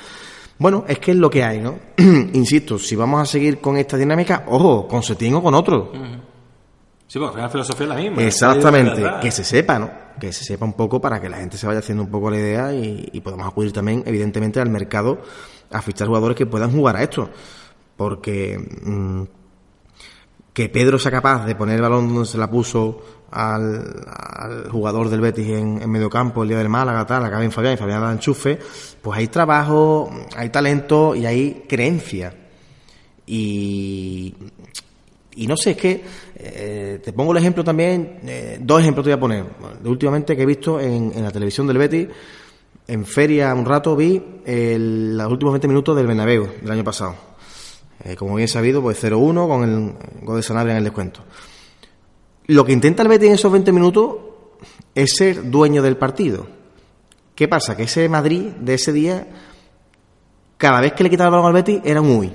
Bueno, 0.57 0.83
es 0.87 0.99
que 0.99 1.11
es 1.11 1.17
lo 1.17 1.29
que 1.29 1.43
hay, 1.43 1.61
¿no? 1.61 1.79
Insisto, 1.97 2.77
si 2.77 2.95
vamos 2.95 3.21
a 3.21 3.25
seguir 3.25 3.59
con 3.59 3.77
esta 3.77 3.97
dinámica, 3.97 4.43
ojo, 4.47 4.87
con 4.87 5.01
Setién 5.01 5.33
o 5.35 5.41
con 5.41 5.55
otro. 5.55 5.91
Sí, 7.11 7.19
porque 7.19 7.41
la 7.41 7.49
filosofía 7.49 7.83
es 7.83 7.89
la 7.89 7.95
misma. 7.95 8.23
Exactamente, 8.23 9.03
que 9.21 9.31
se 9.31 9.43
sepa, 9.43 9.77
¿no? 9.77 9.91
Que 10.17 10.31
se 10.31 10.45
sepa 10.45 10.63
un 10.63 10.71
poco 10.71 11.01
para 11.01 11.19
que 11.19 11.27
la 11.27 11.39
gente 11.39 11.57
se 11.57 11.67
vaya 11.67 11.79
haciendo 11.79 12.05
un 12.05 12.09
poco 12.09 12.31
la 12.31 12.37
idea 12.37 12.73
y, 12.73 13.19
podamos 13.19 13.45
acudir 13.45 13.73
también, 13.73 14.01
evidentemente, 14.05 14.61
al 14.61 14.69
mercado 14.69 15.21
a 15.71 15.81
fichar 15.81 16.07
jugadores 16.07 16.37
que 16.37 16.45
puedan 16.45 16.71
jugar 16.71 16.95
a 16.95 17.03
esto. 17.03 17.29
Porque 17.97 18.57
mm, 18.57 19.23
que 20.53 20.69
Pedro 20.69 20.97
sea 20.97 21.11
capaz 21.11 21.45
de 21.45 21.53
poner 21.53 21.75
el 21.75 21.81
balón 21.81 22.07
donde 22.13 22.29
se 22.29 22.37
la 22.37 22.49
puso 22.49 23.01
al, 23.31 24.69
jugador 24.71 25.09
del 25.09 25.19
Betis 25.19 25.49
en, 25.49 25.81
en 25.81 25.91
medio 25.91 26.09
campo, 26.09 26.43
el 26.43 26.47
día 26.47 26.59
del 26.59 26.69
Málaga, 26.69 27.05
tal, 27.05 27.25
acá 27.25 27.43
en 27.43 27.51
Fabián 27.51 27.73
y 27.73 27.77
Fabián 27.77 28.01
la 28.01 28.13
enchufe, 28.13 28.57
pues 29.01 29.19
hay 29.19 29.27
trabajo, 29.27 30.09
hay 30.37 30.47
talento 30.47 31.13
y 31.13 31.25
hay 31.25 31.65
creencia. 31.67 32.33
Y 33.27 34.33
y 35.35 35.47
no 35.47 35.55
sé, 35.55 35.71
es 35.71 35.77
que 35.77 36.03
eh, 36.35 36.99
te 37.03 37.13
pongo 37.13 37.31
el 37.31 37.37
ejemplo 37.37 37.63
también, 37.63 38.19
eh, 38.25 38.57
dos 38.61 38.81
ejemplos 38.81 39.05
te 39.05 39.11
voy 39.11 39.17
a 39.17 39.19
poner. 39.19 39.45
de 39.81 39.89
últimamente 39.89 40.35
que 40.35 40.43
he 40.43 40.45
visto 40.45 40.79
en, 40.79 41.23
la 41.23 41.31
televisión 41.31 41.67
del 41.67 41.77
Betis, 41.77 42.07
en 42.87 43.05
feria 43.05 43.53
un 43.53 43.65
rato 43.65 43.95
vi 43.95 44.21
los 44.45 45.31
últimos 45.31 45.53
20 45.53 45.67
minutos 45.67 45.95
del 45.95 46.07
Bernabéu 46.07 46.47
del 46.61 46.71
año 46.71 46.83
pasado. 46.83 47.15
Eh, 48.03 48.15
como 48.15 48.35
bien 48.35 48.47
sabido, 48.47 48.81
pues 48.81 49.01
0-1 49.01 49.47
con 49.47 49.63
el 49.63 50.25
gol 50.25 50.37
de 50.37 50.43
Sanabria 50.43 50.73
en 50.73 50.79
el 50.79 50.83
descuento. 50.83 51.21
Lo 52.47 52.65
que 52.65 52.73
intenta 52.73 53.03
el 53.03 53.09
Betis 53.09 53.29
en 53.29 53.35
esos 53.35 53.51
20 53.51 53.71
minutos 53.71 54.15
es 54.93 55.15
ser 55.15 55.49
dueño 55.49 55.81
del 55.81 55.95
partido. 55.95 56.47
¿Qué 57.35 57.47
pasa? 57.47 57.77
Que 57.77 57.83
ese 57.83 58.09
Madrid 58.09 58.47
de 58.59 58.73
ese 58.73 58.91
día, 58.91 59.27
cada 60.57 60.81
vez 60.81 60.93
que 60.93 61.03
le 61.03 61.09
quitaba 61.09 61.29
el 61.29 61.31
balón 61.31 61.47
al 61.47 61.53
Betis, 61.53 61.79
era 61.85 62.01
un 62.01 62.09
uy 62.09 62.33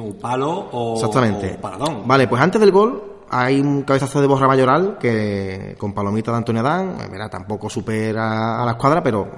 un 0.00 0.14
palo 0.14 0.68
o, 0.72 0.94
Exactamente. 0.94 1.58
Vale, 2.04 2.28
pues 2.28 2.42
antes 2.42 2.60
del 2.60 2.70
gol 2.70 3.02
hay 3.30 3.60
un 3.60 3.82
cabezazo 3.82 4.20
de 4.20 4.26
Borra 4.26 4.46
Mayoral 4.46 4.96
que 4.98 5.74
con 5.78 5.92
palomita 5.92 6.30
de 6.30 6.38
Antonio 6.38 6.60
Adán, 6.60 6.96
mira, 7.10 7.28
tampoco 7.28 7.68
supera 7.68 8.62
a 8.62 8.64
la 8.64 8.72
escuadra, 8.72 9.02
pero 9.02 9.28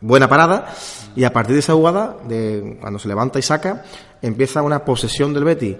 buena 0.00 0.28
parada. 0.28 0.72
Y 1.14 1.24
a 1.24 1.32
partir 1.32 1.54
de 1.54 1.60
esa 1.60 1.74
jugada, 1.74 2.16
de 2.26 2.78
cuando 2.80 2.98
se 2.98 3.08
levanta 3.08 3.38
y 3.38 3.42
saca, 3.42 3.84
empieza 4.22 4.62
una 4.62 4.84
posesión 4.84 5.34
del 5.34 5.44
Betty. 5.44 5.76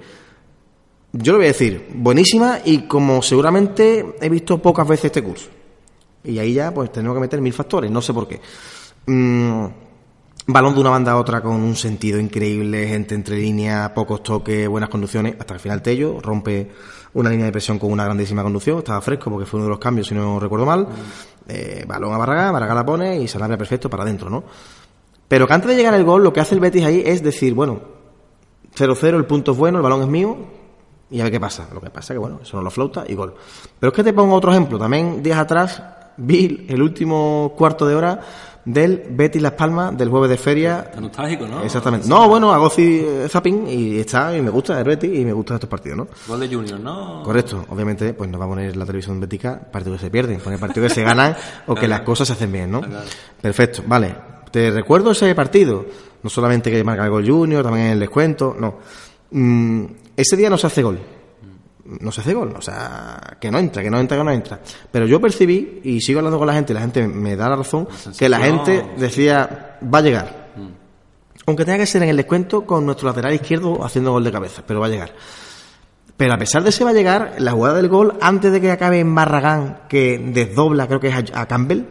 Yo 1.13 1.33
lo 1.33 1.39
voy 1.39 1.47
a 1.47 1.49
decir, 1.49 1.89
buenísima 1.95 2.59
y 2.65 2.83
como 2.83 3.23
seguramente 3.23 4.17
he 4.21 4.29
visto 4.29 4.59
pocas 4.59 4.87
veces 4.87 5.07
este 5.07 5.23
curso. 5.23 5.49
Y 6.25 6.39
ahí 6.39 6.55
ya 6.55 6.75
pues 6.75 6.91
tenemos 6.93 7.15
que 7.15 7.21
meter 7.21 7.41
mil 7.41 7.53
factores, 7.53 7.91
no 7.91 8.03
sé 8.03 8.13
por 8.13 8.29
qué. 8.29 8.41
Mm, 9.07 9.67
Balón 10.49 10.75
de 10.75 10.81
una 10.81 10.91
banda 10.91 11.11
a 11.11 11.17
otra 11.17 11.41
con 11.41 11.55
un 11.55 11.75
sentido 11.75 12.21
increíble, 12.21 12.87
gente 12.87 13.17
entre 13.17 13.37
líneas, 13.37 13.91
pocos 13.91 14.23
toques, 14.23 14.69
buenas 14.69 14.89
conducciones, 14.89 15.35
hasta 15.41 15.55
el 15.55 15.61
final 15.61 15.83
Tello 15.83 16.21
rompe 16.21 16.71
una 17.15 17.31
línea 17.31 17.47
de 17.47 17.53
presión 17.53 17.81
con 17.81 17.91
una 17.91 18.05
grandísima 18.05 18.45
conducción, 18.45 18.79
estaba 18.79 19.01
fresco 19.01 19.29
porque 19.29 19.45
fue 19.45 19.59
uno 19.59 19.65
de 19.65 19.71
los 19.71 19.81
cambios, 19.81 20.07
si 20.07 20.15
no 20.15 20.39
recuerdo 20.39 20.65
mal. 20.65 20.87
Eh, 21.49 21.85
balón 21.89 22.15
a 22.15 22.19
Barragán, 22.19 22.53
Barragán 22.53 22.77
la 22.77 22.87
pone 22.87 23.21
y 23.21 23.27
Sanabria 23.27 23.59
perfecto 23.59 23.91
para 23.91 24.05
adentro, 24.05 24.31
¿no? 24.31 24.45
Pero 25.27 25.49
que 25.49 25.53
antes 25.53 25.69
de 25.69 25.77
llegar 25.77 25.95
al 25.95 26.05
gol, 26.05 26.23
lo 26.23 26.33
que 26.33 26.39
hace 26.39 26.55
el 26.55 26.61
Betis 26.61 26.85
ahí 26.85 27.03
es 27.05 27.25
decir, 27.25 27.53
bueno, 27.53 27.81
0-0, 28.77 29.17
el 29.17 29.27
punto 29.27 29.51
es 29.51 29.59
bueno, 29.59 29.79
el 29.79 29.83
balón 29.83 30.03
es 30.03 30.09
mío, 30.09 30.37
y 31.11 31.19
a 31.19 31.25
ver 31.25 31.33
qué 31.33 31.41
pasa. 31.41 31.69
Lo 31.75 31.81
que 31.81 31.91
pasa 31.91 32.13
es 32.13 32.17
que, 32.17 32.19
bueno, 32.19 32.39
eso 32.43 32.57
no 32.57 32.63
lo 32.63 32.71
flauta 32.71 33.05
y 33.09 33.15
gol. 33.15 33.35
Pero 33.81 33.91
es 33.91 33.97
que 33.97 34.05
te 34.05 34.13
pongo 34.13 34.37
otro 34.37 34.53
ejemplo. 34.53 34.79
También 34.79 35.25
días 35.25 35.39
atrás 35.39 35.83
vi 36.17 36.67
el 36.69 36.81
último 36.81 37.53
cuarto 37.57 37.87
de 37.87 37.95
hora 37.95 38.21
del 38.67 39.05
Betty 39.11 39.39
Las 39.39 39.53
Palmas 39.53 39.97
del 39.97 40.09
jueves 40.11 40.29
de 40.29 40.37
feria. 40.37 40.87
Está 40.89 41.01
nostálgico, 41.01 41.47
¿no? 41.47 41.63
Exactamente. 41.63 42.09
No, 42.09 42.29
bueno, 42.29 42.53
hago 42.53 42.69
zapping 42.69 43.69
y 43.69 44.01
está, 44.01 44.37
y 44.37 44.43
me 44.43 44.51
gusta 44.51 44.79
el 44.79 44.85
Betty 44.85 45.21
y 45.21 45.25
me 45.25 45.33
gustan 45.33 45.55
estos 45.55 45.71
partidos, 45.71 45.97
¿no? 45.97 46.09
Gol 46.27 46.41
de 46.41 46.49
Junior, 46.49 46.81
¿no? 46.81 47.23
Correcto, 47.23 47.65
obviamente, 47.71 48.13
pues 48.13 48.29
no 48.29 48.39
va 48.39 48.45
a 48.45 48.49
poner 48.49 48.77
la 48.77 48.85
televisión 48.85 49.21
bética 49.21 49.59
partidos 49.71 50.01
que 50.01 50.07
se 50.07 50.11
pierden, 50.11 50.41
poner 50.41 50.59
partidos 50.59 50.89
que 50.89 50.97
se 50.97 51.05
ganan 51.05 51.37
o 51.69 51.75
que 51.77 51.87
las 51.87 52.01
cosas 52.01 52.27
se 52.27 52.35
hacen 52.35 52.51
bien, 52.51 52.71
¿no? 52.71 52.83
Perfecto, 53.41 53.83
vale. 53.87 54.15
Te 54.51 54.71
recuerdo 54.71 55.13
ese 55.13 55.33
partido, 55.35 55.87
no 56.23 56.29
solamente 56.29 56.71
que 56.71 56.83
marca 56.83 57.05
el 57.05 57.11
gol 57.11 57.27
Junior, 57.27 57.63
también 57.63 57.87
el 57.87 58.01
descuento, 58.01 58.57
no. 58.59 58.79
Mm, 59.31 59.85
ese 60.17 60.37
día 60.37 60.51
no 60.51 60.59
se 60.59 60.67
hace 60.67 60.83
gol. 60.83 60.99
No 62.01 62.11
se 62.11 62.21
hace 62.21 62.35
gol, 62.35 62.55
o 62.57 62.63
sea, 62.63 63.37
que 63.41 63.51
no 63.51 63.59
entra, 63.59 63.83
que 63.83 63.91
no 63.91 63.99
entra, 63.99 64.17
que 64.17 64.25
no 64.25 64.31
entra. 64.31 64.61
Pero 64.91 65.07
yo 65.07 65.21
percibí, 65.21 65.81
y 65.85 66.01
sigo 66.01 66.19
hablando 66.19 66.39
con 66.39 66.47
la 66.47 66.55
gente, 66.55 66.73
y 66.73 66.75
la 66.75 66.81
gente 66.81 67.07
me 67.07 67.37
da 67.37 67.49
la 67.49 67.57
razón, 67.57 67.89
que 68.19 68.29
la 68.29 68.41
gente 68.41 68.85
decía, 68.97 69.79
va 69.83 69.99
a 69.99 70.03
llegar. 70.03 70.47
Aunque 71.47 71.65
tenga 71.65 71.79
que 71.79 71.87
ser 71.87 72.03
en 72.03 72.09
el 72.09 72.17
descuento 72.17 72.67
con 72.67 72.85
nuestro 72.85 73.09
lateral 73.09 73.33
izquierdo 73.33 73.85
haciendo 73.85 74.11
gol 74.11 74.25
de 74.25 74.33
cabeza, 74.33 74.65
pero 74.67 74.81
va 74.81 74.87
a 74.87 74.91
llegar. 74.91 75.13
Pero 76.17 76.35
a 76.35 76.39
pesar 76.39 76.63
de 76.63 76.71
ese 76.71 76.83
va 76.83 76.91
a 76.91 76.95
llegar, 76.95 77.35
la 77.39 77.53
jugada 77.53 77.77
del 77.77 77.89
gol, 77.89 78.15
antes 78.21 78.51
de 78.51 78.61
que 78.61 78.71
acabe 78.71 78.99
en 78.99 79.15
Barragán, 79.15 79.83
que 79.89 80.19
desdobla, 80.19 80.89
creo 80.89 80.99
que 80.99 81.09
es 81.09 81.15
a, 81.15 81.41
a 81.41 81.47
Campbell, 81.47 81.85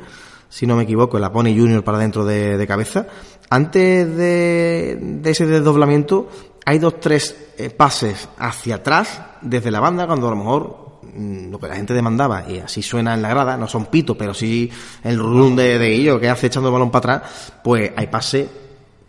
si 0.50 0.66
no 0.66 0.76
me 0.76 0.84
equivoco, 0.84 1.20
la 1.20 1.32
pone 1.32 1.58
Junior 1.58 1.84
para 1.84 2.00
dentro 2.00 2.26
de, 2.26 2.58
de 2.58 2.68
cabeza, 2.68 3.08
antes 3.50 4.16
de, 4.16 4.98
de 5.00 5.30
ese 5.30 5.46
desdoblamiento 5.46 6.30
hay 6.66 6.80
dos, 6.80 7.00
tres 7.00 7.54
eh, 7.58 7.70
pases 7.70 8.28
hacia 8.38 8.76
atrás, 8.76 9.22
desde 9.42 9.72
la 9.72 9.80
banda, 9.80 10.08
cuando 10.08 10.28
a 10.28 10.32
lo 10.32 10.36
mejor 10.38 11.00
mm, 11.04 11.52
lo 11.52 11.60
que 11.60 11.68
la 11.68 11.76
gente 11.76 11.94
demandaba, 11.94 12.50
y 12.50 12.60
así 12.60 12.82
suena 12.82 13.14
en 13.14 13.22
la 13.22 13.30
grada, 13.30 13.56
no 13.56 13.68
son 13.68 13.86
pitos, 13.86 14.18
pero 14.18 14.34
sí 14.34 14.70
el 15.04 15.20
rum 15.20 15.56
de, 15.56 15.78
de 15.78 15.94
ello 15.94 16.20
que 16.20 16.28
hace 16.28 16.48
echando 16.48 16.70
el 16.70 16.74
balón 16.74 16.90
para 16.90 17.16
atrás, 17.16 17.54
pues 17.64 17.92
hay 17.96 18.08
pase 18.08 18.50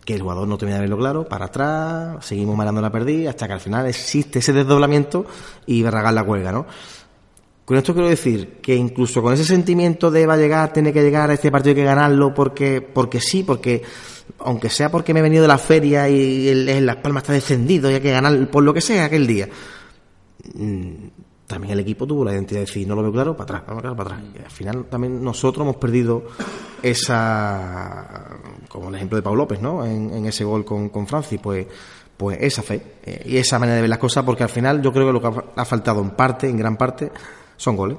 que 0.07 0.13
el 0.13 0.21
jugador 0.21 0.47
no 0.47 0.57
termina 0.57 0.77
de 0.77 0.83
verlo 0.83 0.97
claro, 0.97 1.27
para 1.27 1.47
atrás, 1.47 2.25
seguimos 2.25 2.55
marando 2.55 2.79
la 2.79 2.89
perdida, 2.89 3.31
hasta 3.31 3.45
que 3.45 3.53
al 3.53 3.59
final 3.59 3.87
existe 3.87 4.39
ese 4.39 4.53
desdoblamiento 4.53 5.25
y 5.65 5.83
Barragán 5.83 6.15
la 6.15 6.23
cuelga, 6.23 6.53
¿no? 6.53 6.65
Con 7.67 7.75
esto 7.75 7.93
quiero 7.93 8.07
decir 8.07 8.59
que 8.61 8.73
incluso 8.73 9.21
con 9.21 9.33
ese 9.33 9.43
sentimiento 9.43 10.09
de 10.09 10.25
va 10.25 10.35
a 10.35 10.37
llegar, 10.37 10.71
tiene 10.71 10.93
que 10.93 11.03
llegar 11.03 11.29
a 11.29 11.33
este 11.33 11.51
partido 11.51 11.71
hay 11.71 11.75
que 11.75 11.83
ganarlo 11.83 12.33
porque, 12.33 12.79
porque 12.79 13.19
sí, 13.19 13.43
porque 13.43 13.83
aunque 14.39 14.69
sea 14.69 14.89
porque 14.89 15.13
me 15.13 15.19
he 15.19 15.23
venido 15.23 15.41
de 15.41 15.49
la 15.49 15.57
feria 15.57 16.07
y 16.07 16.47
el, 16.47 16.69
el 16.69 16.85
Las 16.85 16.95
Palmas 16.95 17.23
está 17.23 17.33
descendido 17.33 17.91
y 17.91 17.95
hay 17.95 17.99
que 17.99 18.11
ganar 18.11 18.49
por 18.49 18.63
lo 18.63 18.73
que 18.73 18.79
sea 18.79 19.03
aquel 19.03 19.27
día. 19.27 19.49
Mm, 20.53 20.91
También 21.45 21.73
el 21.73 21.81
equipo 21.81 22.07
tuvo 22.07 22.23
la 22.23 22.31
identidad 22.31 22.61
de 22.61 22.67
decir, 22.67 22.87
no 22.87 22.95
lo 22.95 23.03
veo 23.03 23.11
claro, 23.11 23.35
para 23.35 23.57
atrás, 23.57 23.63
vamos 23.67 23.83
a 23.83 23.93
para 23.97 24.15
atrás. 24.15 24.31
Y 24.33 24.45
al 24.45 24.51
final 24.51 24.85
también 24.85 25.21
nosotros 25.21 25.65
hemos 25.65 25.75
perdido 25.75 26.23
esa, 26.81 28.29
como 28.69 28.87
el 28.87 28.95
ejemplo 28.95 29.17
de 29.17 29.23
Pau 29.23 29.35
López, 29.35 29.59
¿no? 29.59 29.85
En, 29.85 30.13
en 30.13 30.25
ese 30.25 30.45
gol 30.45 30.63
con, 30.63 30.87
con 30.87 31.05
Francis, 31.05 31.37
pues, 31.43 31.67
pues 32.15 32.37
esa 32.39 32.63
fe 32.63 32.81
eh, 33.03 33.23
y 33.25 33.35
esa 33.35 33.59
manera 33.59 33.75
de 33.75 33.81
ver 33.81 33.89
las 33.89 33.99
cosas, 33.99 34.23
porque 34.23 34.43
al 34.43 34.49
final 34.49 34.81
yo 34.81 34.93
creo 34.93 35.07
que 35.07 35.11
lo 35.11 35.21
que 35.21 35.41
ha 35.53 35.65
faltado 35.65 35.99
en 35.99 36.11
parte, 36.11 36.49
en 36.49 36.55
gran 36.55 36.77
parte, 36.77 37.11
son 37.57 37.75
goles. 37.75 37.97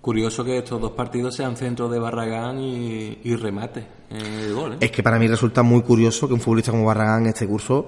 Curioso 0.00 0.44
que 0.44 0.58
estos 0.58 0.80
dos 0.80 0.92
partidos 0.92 1.34
sean 1.34 1.56
centros 1.56 1.90
de 1.90 1.98
Barragán 1.98 2.60
y, 2.60 3.18
y 3.24 3.34
remate 3.34 3.86
de 4.08 4.52
gol, 4.52 4.74
¿eh? 4.74 4.76
Es 4.80 4.90
que 4.92 5.02
para 5.02 5.18
mí 5.18 5.26
resulta 5.26 5.62
muy 5.62 5.82
curioso 5.82 6.28
que 6.28 6.34
un 6.34 6.40
futbolista 6.40 6.70
como 6.70 6.84
Barragán 6.84 7.22
en 7.22 7.28
este 7.28 7.46
curso 7.46 7.86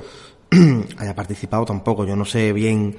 haya 0.99 1.15
participado 1.15 1.65
tampoco. 1.65 2.05
Yo 2.05 2.17
no 2.17 2.25
sé 2.25 2.53
bien, 2.53 2.97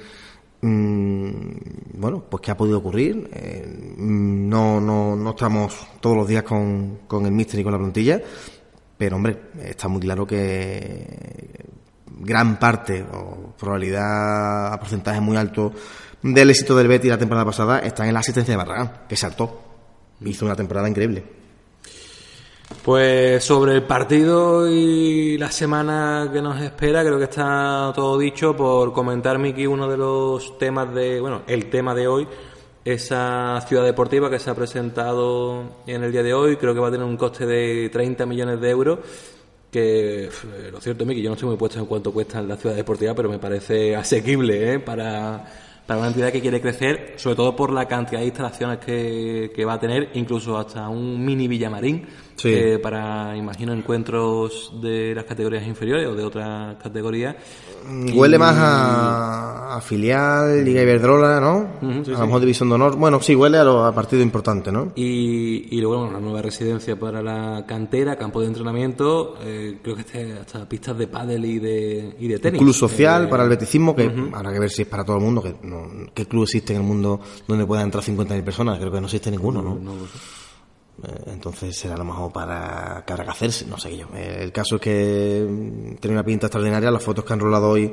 mm, 0.62 2.00
bueno, 2.00 2.24
pues 2.30 2.40
qué 2.40 2.50
ha 2.50 2.56
podido 2.56 2.78
ocurrir. 2.78 3.28
Eh, 3.32 3.94
no, 3.98 4.80
no, 4.80 5.14
no 5.14 5.30
estamos 5.30 5.76
todos 6.00 6.16
los 6.16 6.28
días 6.28 6.42
con, 6.42 7.00
con 7.06 7.26
el 7.26 7.32
míster 7.32 7.60
y 7.60 7.62
con 7.62 7.72
la 7.72 7.78
plantilla, 7.78 8.20
pero 8.96 9.16
hombre, 9.16 9.50
está 9.62 9.88
muy 9.88 10.00
claro 10.00 10.26
que 10.26 11.68
gran 12.20 12.58
parte 12.58 13.02
o 13.02 13.54
probabilidad 13.58 14.72
a 14.72 14.78
porcentaje 14.78 15.20
muy 15.20 15.36
alto 15.36 15.72
del 16.22 16.50
éxito 16.50 16.76
del 16.76 16.88
Betis 16.88 17.10
la 17.10 17.18
temporada 17.18 17.46
pasada 17.46 17.78
está 17.80 18.06
en 18.06 18.14
la 18.14 18.20
asistencia 18.20 18.52
de 18.52 18.58
Barragán, 18.58 18.92
que 19.08 19.16
saltó. 19.16 19.60
Hizo 20.24 20.44
una 20.44 20.56
temporada 20.56 20.88
increíble. 20.88 21.40
Pues 22.84 23.44
sobre 23.44 23.74
el 23.74 23.82
partido 23.82 24.66
y 24.70 25.36
la 25.36 25.50
semana 25.50 26.30
que 26.32 26.40
nos 26.40 26.60
espera, 26.62 27.02
creo 27.02 27.18
que 27.18 27.24
está 27.24 27.92
todo 27.94 28.18
dicho. 28.18 28.56
Por 28.56 28.92
comentar, 28.92 29.38
Miki, 29.38 29.66
uno 29.66 29.88
de 29.88 29.96
los 29.96 30.56
temas 30.56 30.94
de, 30.94 31.20
bueno, 31.20 31.42
el 31.46 31.68
tema 31.68 31.94
de 31.94 32.06
hoy, 32.06 32.28
esa 32.84 33.60
ciudad 33.66 33.84
deportiva 33.84 34.30
que 34.30 34.38
se 34.38 34.48
ha 34.48 34.54
presentado 34.54 35.82
en 35.86 36.04
el 36.04 36.12
día 36.12 36.22
de 36.22 36.32
hoy, 36.32 36.56
creo 36.56 36.72
que 36.72 36.80
va 36.80 36.88
a 36.88 36.90
tener 36.90 37.06
un 37.06 37.16
coste 37.16 37.44
de 37.44 37.90
30 37.90 38.24
millones 38.24 38.60
de 38.60 38.70
euros. 38.70 38.98
Que 39.70 40.30
lo 40.72 40.80
cierto, 40.80 41.04
Miki, 41.04 41.22
yo 41.22 41.28
no 41.28 41.34
estoy 41.34 41.48
muy 41.50 41.58
puesto 41.58 41.78
en 41.78 41.86
cuánto 41.86 42.12
cuesta 42.12 42.40
la 42.40 42.56
ciudad 42.56 42.74
deportiva, 42.74 43.14
pero 43.14 43.28
me 43.28 43.38
parece 43.38 43.94
asequible 43.94 44.74
¿eh? 44.74 44.78
para, 44.78 45.44
para 45.90 45.98
una 45.98 46.08
entidad 46.10 46.30
que 46.30 46.40
quiere 46.40 46.60
crecer, 46.60 47.14
sobre 47.16 47.34
todo 47.34 47.56
por 47.56 47.72
la 47.72 47.88
cantidad 47.88 48.20
de 48.20 48.26
instalaciones 48.26 48.78
que, 48.78 49.50
que 49.52 49.64
va 49.64 49.72
a 49.72 49.80
tener, 49.80 50.10
incluso 50.14 50.56
hasta 50.56 50.88
un 50.88 51.24
mini 51.24 51.48
Villamarín 51.48 52.06
Sí. 52.42 52.48
eh, 52.52 52.78
para, 52.78 53.36
imagino, 53.36 53.72
encuentros 53.72 54.72
de 54.80 55.14
las 55.14 55.24
categorías 55.24 55.66
inferiores 55.66 56.06
o 56.08 56.14
de 56.14 56.24
otras 56.24 56.76
categorías. 56.82 57.36
Mm, 57.86 58.16
Huele 58.16 58.38
más 58.38 58.56
a, 58.58 59.76
a 59.76 59.80
filial, 59.80 60.64
Liga 60.64 60.82
Iberdrola, 60.82 61.40
¿no? 61.40 61.68
Ujú, 61.82 62.04
sí, 62.04 62.12
a 62.14 62.18
lo 62.18 62.26
mejor 62.26 62.40
División 62.40 62.68
de 62.68 62.74
Honor. 62.76 62.96
Bueno, 62.96 63.20
sí, 63.20 63.34
huele 63.34 63.58
a, 63.58 63.64
lo, 63.64 63.84
a 63.84 63.94
partido 63.94 64.22
importante, 64.22 64.70
¿no? 64.72 64.92
Y, 64.96 65.68
y 65.76 65.80
luego 65.80 65.98
bueno, 65.98 66.10
una 66.10 66.20
nueva 66.20 66.42
residencia 66.42 66.98
para 66.98 67.22
la 67.22 67.64
cantera, 67.66 68.16
campo 68.16 68.40
de 68.40 68.46
entrenamiento, 68.48 69.36
eh, 69.42 69.78
creo 69.82 69.94
que 69.96 70.02
este, 70.02 70.32
hasta 70.34 70.68
pistas 70.68 70.96
de 70.98 71.06
pádel 71.06 71.44
y 71.44 71.58
de, 71.58 72.16
y 72.20 72.28
de 72.28 72.38
tenis. 72.38 72.60
Club 72.60 72.74
social 72.74 73.24
Eh, 73.24 73.28
para 73.28 73.42
el 73.44 73.48
beticismo, 73.48 73.94
que 73.94 74.10
habrá 74.32 74.52
que 74.52 74.58
ver 74.60 74.70
si 74.70 74.82
es 74.82 74.88
para 74.88 75.04
todo 75.04 75.16
el 75.16 75.22
mundo. 75.22 75.42
Que 75.42 75.54
no- 75.62 75.88
¿Qué 76.14 76.26
club 76.26 76.44
existe 76.44 76.72
en 76.74 76.80
el 76.80 76.86
mundo 76.86 77.20
donde 77.46 77.66
puedan 77.66 77.84
entrar 77.86 78.02
50.000 78.04 78.42
personas? 78.44 78.78
Creo 78.78 78.90
que 78.92 79.00
no 79.00 79.06
existe 79.06 79.30
ninguno, 79.30 79.62
¿no? 79.62 79.74
no. 79.76 79.92
Eh, 79.92 79.96
Entonces 81.26 81.76
será 81.76 81.96
lo 81.96 82.04
mejor 82.04 82.32
para 82.32 83.02
que 83.06 83.12
habrá 83.12 83.24
que 83.24 83.30
hacerse, 83.30 83.66
no 83.66 83.78
sé 83.78 83.96
yo. 83.96 84.06
Eh, 84.14 84.40
El 84.42 84.52
caso 84.52 84.76
es 84.76 84.80
que 84.82 85.46
mm, 85.48 85.96
tiene 85.96 86.16
una 86.16 86.24
pinta 86.24 86.46
extraordinaria. 86.46 86.90
Las 86.90 87.02
fotos 87.02 87.24
que 87.24 87.32
han 87.32 87.40
rolado 87.40 87.70
hoy, 87.70 87.92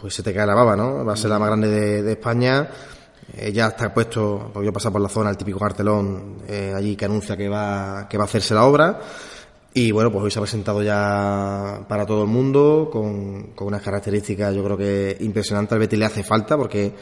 pues 0.00 0.14
se 0.14 0.22
te 0.22 0.32
cae 0.32 0.46
la 0.46 0.54
baba, 0.54 0.76
¿no? 0.76 1.04
Va 1.04 1.14
a 1.14 1.16
ser 1.16 1.30
la 1.30 1.38
más 1.38 1.48
grande 1.48 2.02
de, 2.02 2.12
España. 2.12 2.68
Eh, 3.36 3.52
ya 3.52 3.68
está 3.68 3.92
puesto, 3.92 4.50
porque 4.52 4.66
yo 4.66 4.72
pasado 4.72 4.92
por 4.92 5.00
la 5.00 5.08
zona, 5.08 5.30
el 5.30 5.36
típico 5.36 5.58
cartelón 5.58 6.42
eh, 6.48 6.72
allí 6.74 6.94
que 6.94 7.04
anuncia 7.06 7.36
que 7.36 7.48
va, 7.48 8.06
que 8.08 8.16
va 8.16 8.24
a 8.24 8.26
hacerse 8.26 8.54
la 8.54 8.64
obra. 8.64 9.00
Y 9.74 9.90
bueno, 9.90 10.10
pues 10.10 10.24
hoy 10.24 10.30
se 10.30 10.38
ha 10.38 10.42
presentado 10.42 10.82
ya 10.82 11.84
para 11.86 12.06
todo 12.06 12.22
el 12.22 12.28
mundo 12.28 12.88
con, 12.90 13.48
con 13.54 13.66
unas 13.66 13.82
características 13.82 14.54
yo 14.54 14.64
creo 14.64 14.76
que 14.76 15.16
impresionantes. 15.20 15.78
Al 15.78 15.98
le 15.98 16.04
hace 16.04 16.22
falta 16.22 16.56
porque 16.56 16.94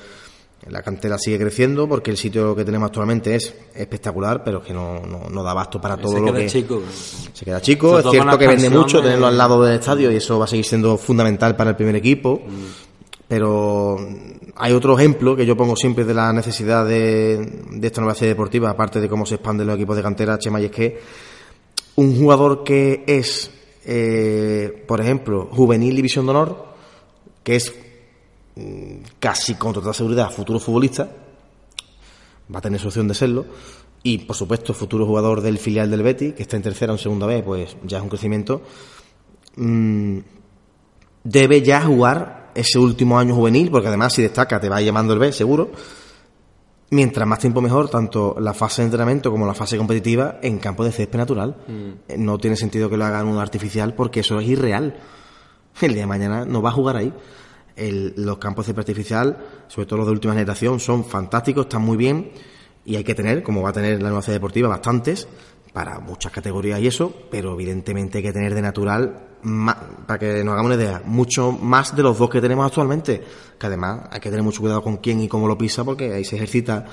la 0.68 0.82
cantera 0.82 1.18
sigue 1.18 1.38
creciendo, 1.38 1.86
porque 1.88 2.10
el 2.10 2.16
sitio 2.16 2.56
que 2.56 2.64
tenemos 2.64 2.86
actualmente 2.86 3.34
es 3.34 3.54
espectacular, 3.74 4.42
pero 4.42 4.62
que 4.62 4.72
no, 4.72 5.00
no, 5.00 5.28
no 5.28 5.42
da 5.42 5.50
abasto 5.50 5.78
para 5.80 5.96
todo 5.98 6.12
Se 6.12 6.20
lo 6.20 6.26
queda 6.26 6.38
que... 6.38 6.46
chico. 6.46 6.82
Se 7.34 7.44
queda 7.44 7.60
chico, 7.60 7.98
es 7.98 8.06
cierto 8.10 8.38
que 8.38 8.46
vende 8.46 8.70
mucho 8.70 8.98
de- 8.98 9.04
tenerlo 9.04 9.26
al 9.26 9.36
lado 9.36 9.62
del 9.62 9.78
estadio 9.78 10.10
y 10.10 10.16
eso 10.16 10.38
va 10.38 10.46
a 10.46 10.48
seguir 10.48 10.64
siendo 10.64 10.96
fundamental 10.96 11.54
para 11.54 11.70
el 11.70 11.76
primer 11.76 11.96
equipo. 11.96 12.40
Pero 13.28 13.96
hay 14.56 14.72
otro 14.72 14.98
ejemplo 14.98 15.34
que 15.34 15.46
yo 15.46 15.56
pongo 15.56 15.76
siempre 15.76 16.04
de 16.04 16.14
la 16.14 16.32
necesidad 16.32 16.86
de, 16.86 17.38
de 17.70 17.86
esta 17.86 18.00
nueva 18.00 18.14
sede 18.14 18.30
deportiva, 18.30 18.70
aparte 18.70 19.00
de 19.00 19.08
cómo 19.08 19.24
se 19.26 19.36
expanden 19.36 19.66
los 19.66 19.76
equipos 19.76 19.96
de 19.96 20.02
cantera, 20.02 20.38
Chema, 20.38 20.60
y 20.60 20.66
es 20.66 20.70
que 20.70 21.00
un 21.96 22.16
jugador 22.18 22.62
que 22.64 23.02
es, 23.06 23.50
eh, 23.86 24.84
por 24.86 25.00
ejemplo, 25.00 25.48
juvenil 25.50 25.96
división 25.96 26.26
de 26.26 26.30
honor, 26.30 26.64
que 27.42 27.56
es 27.56 27.72
mm, 27.72 27.83
casi 29.18 29.54
con 29.54 29.72
total 29.72 29.94
seguridad 29.94 30.30
futuro 30.30 30.58
futbolista, 30.60 31.08
va 32.52 32.58
a 32.58 32.62
tener 32.62 32.80
su 32.80 32.88
opción 32.88 33.08
de 33.08 33.14
serlo. 33.14 33.46
Y, 34.02 34.18
por 34.18 34.36
supuesto, 34.36 34.74
futuro 34.74 35.06
jugador 35.06 35.40
del 35.40 35.58
filial 35.58 35.90
del 35.90 36.02
Betis, 36.02 36.34
que 36.34 36.42
está 36.42 36.56
en 36.56 36.62
tercera 36.62 36.92
o 36.92 36.96
en 36.96 36.98
segunda 37.02 37.26
vez, 37.26 37.42
pues 37.42 37.76
ya 37.84 37.96
es 37.96 38.02
un 38.02 38.10
crecimiento. 38.10 38.62
Mm, 39.56 40.18
debe 41.24 41.62
ya 41.62 41.80
jugar 41.82 42.52
ese 42.54 42.78
último 42.78 43.18
año 43.18 43.34
juvenil, 43.34 43.70
porque 43.70 43.88
además, 43.88 44.12
si 44.12 44.22
destaca, 44.22 44.60
te 44.60 44.68
va 44.68 44.80
llamando 44.82 45.14
el 45.14 45.18
B, 45.18 45.32
seguro. 45.32 45.70
Mientras 46.90 47.26
más 47.26 47.38
tiempo 47.38 47.62
mejor, 47.62 47.88
tanto 47.88 48.36
la 48.38 48.52
fase 48.52 48.82
de 48.82 48.86
entrenamiento 48.86 49.30
como 49.30 49.46
la 49.46 49.54
fase 49.54 49.78
competitiva 49.78 50.38
en 50.42 50.58
campo 50.58 50.84
de 50.84 50.92
césped 50.92 51.18
natural. 51.18 51.56
Eh, 52.06 52.16
No 52.18 52.38
tiene 52.38 52.56
sentido 52.56 52.90
que 52.90 52.98
lo 52.98 53.06
hagan 53.06 53.26
un 53.26 53.38
artificial 53.38 53.94
porque 53.94 54.20
eso 54.20 54.38
es 54.38 54.46
irreal. 54.46 55.00
El 55.80 55.94
día 55.94 56.02
de 56.02 56.06
mañana 56.06 56.44
no 56.44 56.60
va 56.60 56.68
a 56.68 56.72
jugar 56.72 56.96
ahí. 56.98 57.12
El- 57.76 58.14
los 58.16 58.38
campos 58.38 58.66
de 58.66 58.72
artificial, 58.78 59.38
sobre 59.68 59.86
todo 59.86 59.98
los 59.98 60.06
de 60.06 60.12
última 60.12 60.34
generación, 60.34 60.78
son 60.80 61.04
fantásticos, 61.04 61.66
están 61.66 61.82
muy 61.82 61.96
bien 61.96 62.30
y 62.84 62.96
hay 62.96 63.04
que 63.04 63.14
tener, 63.14 63.42
como 63.42 63.62
va 63.62 63.70
a 63.70 63.72
tener 63.72 64.00
la 64.02 64.08
nueva 64.08 64.22
sede 64.22 64.34
deportiva, 64.34 64.68
bastantes 64.68 65.26
para 65.72 65.98
muchas 65.98 66.30
categorías 66.30 66.78
y 66.80 66.86
eso, 66.86 67.12
pero 67.30 67.52
evidentemente 67.54 68.18
hay 68.18 68.24
que 68.24 68.32
tener 68.32 68.54
de 68.54 68.62
natural 68.62 69.28
para 70.06 70.18
que 70.18 70.42
nos 70.42 70.54
hagamos 70.54 70.74
una 70.74 70.82
idea, 70.82 71.02
mucho 71.04 71.52
más 71.52 71.94
de 71.94 72.02
los 72.02 72.18
dos 72.18 72.30
que 72.30 72.40
tenemos 72.40 72.66
actualmente. 72.66 73.22
Que 73.58 73.66
además 73.66 74.08
hay 74.10 74.20
que 74.20 74.30
tener 74.30 74.42
mucho 74.42 74.60
cuidado 74.60 74.82
con 74.82 74.96
quién 74.96 75.20
y 75.20 75.28
cómo 75.28 75.46
lo 75.46 75.56
pisa, 75.56 75.84
porque 75.84 76.12
ahí 76.12 76.24
se 76.24 76.36
ejercita 76.36 76.84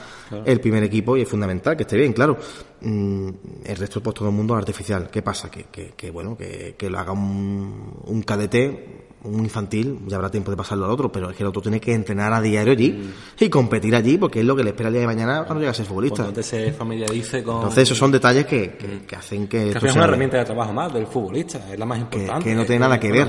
el 0.46 0.60
primer 0.60 0.84
equipo 0.84 1.18
y 1.18 1.22
es 1.22 1.28
fundamental 1.28 1.76
que 1.76 1.84
esté 1.84 1.98
bien, 1.98 2.14
claro. 2.14 2.38
Mm, 2.82 3.30
el 3.66 3.76
resto, 3.78 4.02
pues 4.02 4.16
todo 4.16 4.30
el 4.30 4.36
mundo 4.36 4.56
artificial. 4.56 5.10
¿Qué 5.10 5.22
pasa? 5.22 5.50
Que, 5.50 5.66
que, 5.66 5.94
que, 5.96 6.12
bueno, 6.12 6.38
que, 6.38 6.76
que 6.78 6.90
lo 6.90 7.00
haga 7.00 7.14
un, 7.14 8.02
un 8.06 8.22
cadete, 8.22 9.08
un 9.24 9.40
infantil, 9.44 10.00
ya 10.08 10.16
habrá 10.16 10.32
tiempo 10.32 10.50
de 10.50 10.58
pasarlo 10.58 10.86
al 10.86 10.92
otro, 10.92 11.12
pero 11.12 11.30
es 11.30 11.36
que 11.36 11.44
el 11.44 11.50
otro 11.50 11.62
tiene 11.62 11.80
que 11.80 11.94
entrenar 11.94 12.34
a 12.34 12.42
diario 12.42 12.74
allí 12.74 13.12
y 13.40 13.50
competir 13.50 13.96
allí, 13.96 14.18
porque 14.18 14.40
es 14.40 14.46
lo 14.46 14.56
que 14.56 14.64
le 14.64 14.72
espera 14.72 14.88
el 14.88 14.94
día 14.94 15.02
de 15.02 15.08
mañana 15.08 15.44
cuando 15.46 15.60
llegue 15.60 15.70
a 15.70 15.74
ser 15.74 15.86
futbolista. 15.86 16.24
Cuando 16.24 16.42
se 16.42 16.72
familiarice 16.72 17.44
con... 17.44 17.58
Entonces, 17.58 17.84
esos 17.84 17.98
son 17.98 18.12
detalles 18.12 18.46
que, 18.46 18.72
que, 18.72 19.02
que 19.06 19.16
hacen 19.16 19.48
que, 19.48 19.72
que 19.72 19.88
es 19.88 19.96
una 19.96 20.06
herramienta 20.06 20.38
de 20.38 20.46
trabajo 20.46 20.74
más 20.74 20.92
del 20.94 21.06
futbolista, 21.06 21.72
es 21.72 21.78
la 21.78 21.86
más 21.86 22.00
importante. 22.00 22.41
Que 22.44 22.56
no 22.56 22.66
tiene 22.66 22.80
nada 22.80 23.00
que 23.00 23.12
ver. 23.12 23.28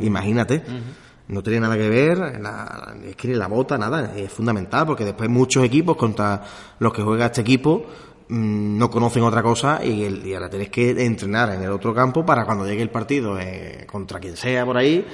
Imagínate. 0.00 0.62
No 1.26 1.42
tiene 1.42 1.60
nada 1.60 1.76
que 1.76 1.88
ver, 1.88 2.18
la, 2.40 2.94
es 3.08 3.16
que 3.16 3.28
ni 3.28 3.34
la 3.34 3.46
bota, 3.48 3.78
nada, 3.78 4.12
es 4.14 4.30
fundamental, 4.30 4.84
porque 4.86 5.06
después 5.06 5.30
muchos 5.30 5.64
equipos 5.64 5.96
contra 5.96 6.42
los 6.78 6.92
que 6.92 7.00
juega 7.02 7.24
este 7.26 7.40
equipo 7.40 7.86
mm, 8.28 8.76
no 8.76 8.90
conocen 8.90 9.22
otra 9.22 9.42
cosa 9.42 9.80
y, 9.82 10.04
el- 10.04 10.26
y 10.26 10.34
ahora 10.34 10.50
tienes 10.50 10.68
que 10.68 10.90
entrenar 11.02 11.48
en 11.54 11.62
el 11.62 11.70
otro 11.70 11.94
campo 11.94 12.26
para 12.26 12.44
cuando 12.44 12.66
llegue 12.66 12.82
el 12.82 12.90
partido 12.90 13.38
eh, 13.40 13.86
contra 13.90 14.20
quien 14.20 14.36
sea 14.36 14.66
por 14.66 14.76
ahí, 14.76 15.06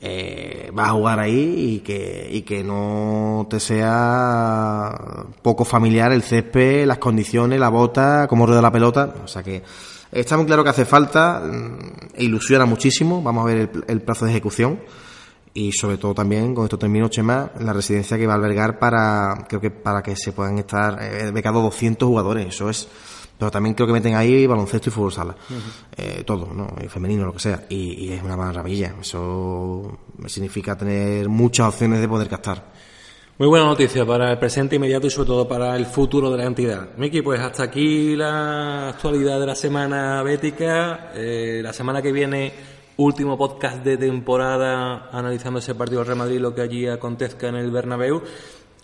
eh, 0.00 0.70
vas 0.72 0.88
a 0.88 0.92
jugar 0.92 1.18
ahí 1.18 1.74
y 1.74 1.80
que, 1.80 2.28
y 2.30 2.42
que 2.42 2.62
no 2.62 3.48
te 3.50 3.58
sea 3.60 4.94
poco 5.42 5.64
familiar 5.64 6.12
el 6.12 6.22
césped, 6.22 6.86
las 6.86 6.98
condiciones, 6.98 7.58
la 7.58 7.68
bota, 7.70 8.26
cómo 8.28 8.46
rueda 8.46 8.62
la 8.62 8.70
pelota, 8.72 9.14
o 9.24 9.28
sea 9.28 9.42
que 9.42 9.62
está 10.12 10.36
muy 10.36 10.46
claro 10.46 10.64
que 10.64 10.70
hace 10.70 10.84
falta, 10.84 11.40
mm, 11.40 12.14
e 12.14 12.24
ilusiona 12.24 12.66
muchísimo, 12.66 13.22
vamos 13.22 13.42
a 13.42 13.46
ver 13.46 13.58
el, 13.58 13.84
el 13.86 14.02
plazo 14.02 14.24
de 14.24 14.32
ejecución 14.32 14.80
y 15.52 15.72
sobre 15.72 15.98
todo 15.98 16.14
también 16.14 16.54
con 16.54 16.64
esto 16.64 16.78
termino 16.78 17.08
Chema 17.08 17.50
la 17.58 17.72
residencia 17.72 18.16
que 18.16 18.26
va 18.26 18.34
a 18.34 18.36
albergar 18.36 18.78
para 18.78 19.46
creo 19.48 19.60
que 19.60 19.70
para 19.70 20.02
que 20.02 20.14
se 20.14 20.32
puedan 20.32 20.58
estar 20.58 20.98
eh, 21.02 21.30
becados 21.32 21.62
200 21.62 22.06
jugadores 22.06 22.46
eso 22.46 22.70
es. 22.70 22.88
Pero 23.36 23.50
también 23.50 23.74
creo 23.74 23.86
que 23.86 23.94
meten 23.94 24.14
ahí 24.16 24.46
baloncesto 24.46 24.90
y 24.90 24.92
fútbol 24.92 25.12
sala. 25.12 25.34
Eh, 25.96 26.24
todo 26.26 26.52
no 26.52 26.74
Y 26.84 26.88
femenino 26.88 27.24
lo 27.24 27.32
que 27.32 27.38
sea. 27.38 27.64
Y, 27.70 28.04
y 28.04 28.12
es 28.12 28.22
una 28.22 28.36
maravilla. 28.36 28.94
Eso 29.00 29.98
significa 30.26 30.76
tener 30.76 31.26
muchas 31.30 31.68
opciones 31.68 32.02
de 32.02 32.08
poder 32.08 32.28
captar 32.28 32.70
Muy 33.40 33.48
buena 33.48 33.64
noticia 33.64 34.04
para 34.04 34.32
el 34.32 34.38
presente 34.38 34.76
inmediato 34.76 35.06
y 35.06 35.10
sobre 35.10 35.28
todo 35.28 35.48
para 35.48 35.74
el 35.74 35.86
futuro 35.86 36.30
de 36.30 36.36
la 36.36 36.44
entidad. 36.44 36.90
Miki, 36.98 37.22
pues 37.22 37.40
hasta 37.40 37.62
aquí 37.62 38.14
la 38.14 38.90
actualidad 38.90 39.40
de 39.40 39.46
la 39.46 39.54
semana 39.54 40.22
bética. 40.22 41.10
Eh, 41.14 41.60
la 41.62 41.72
semana 41.72 42.02
que 42.02 42.12
viene, 42.12 42.52
último 42.98 43.38
podcast 43.38 43.82
de 43.82 43.96
temporada 43.96 45.08
analizando 45.10 45.58
ese 45.58 45.74
partido 45.74 46.00
del 46.00 46.08
Real 46.08 46.18
Madrid, 46.18 46.38
lo 46.38 46.54
que 46.54 46.60
allí 46.60 46.86
acontezca 46.86 47.48
en 47.48 47.54
el 47.54 47.70
Bernabéu. 47.70 48.20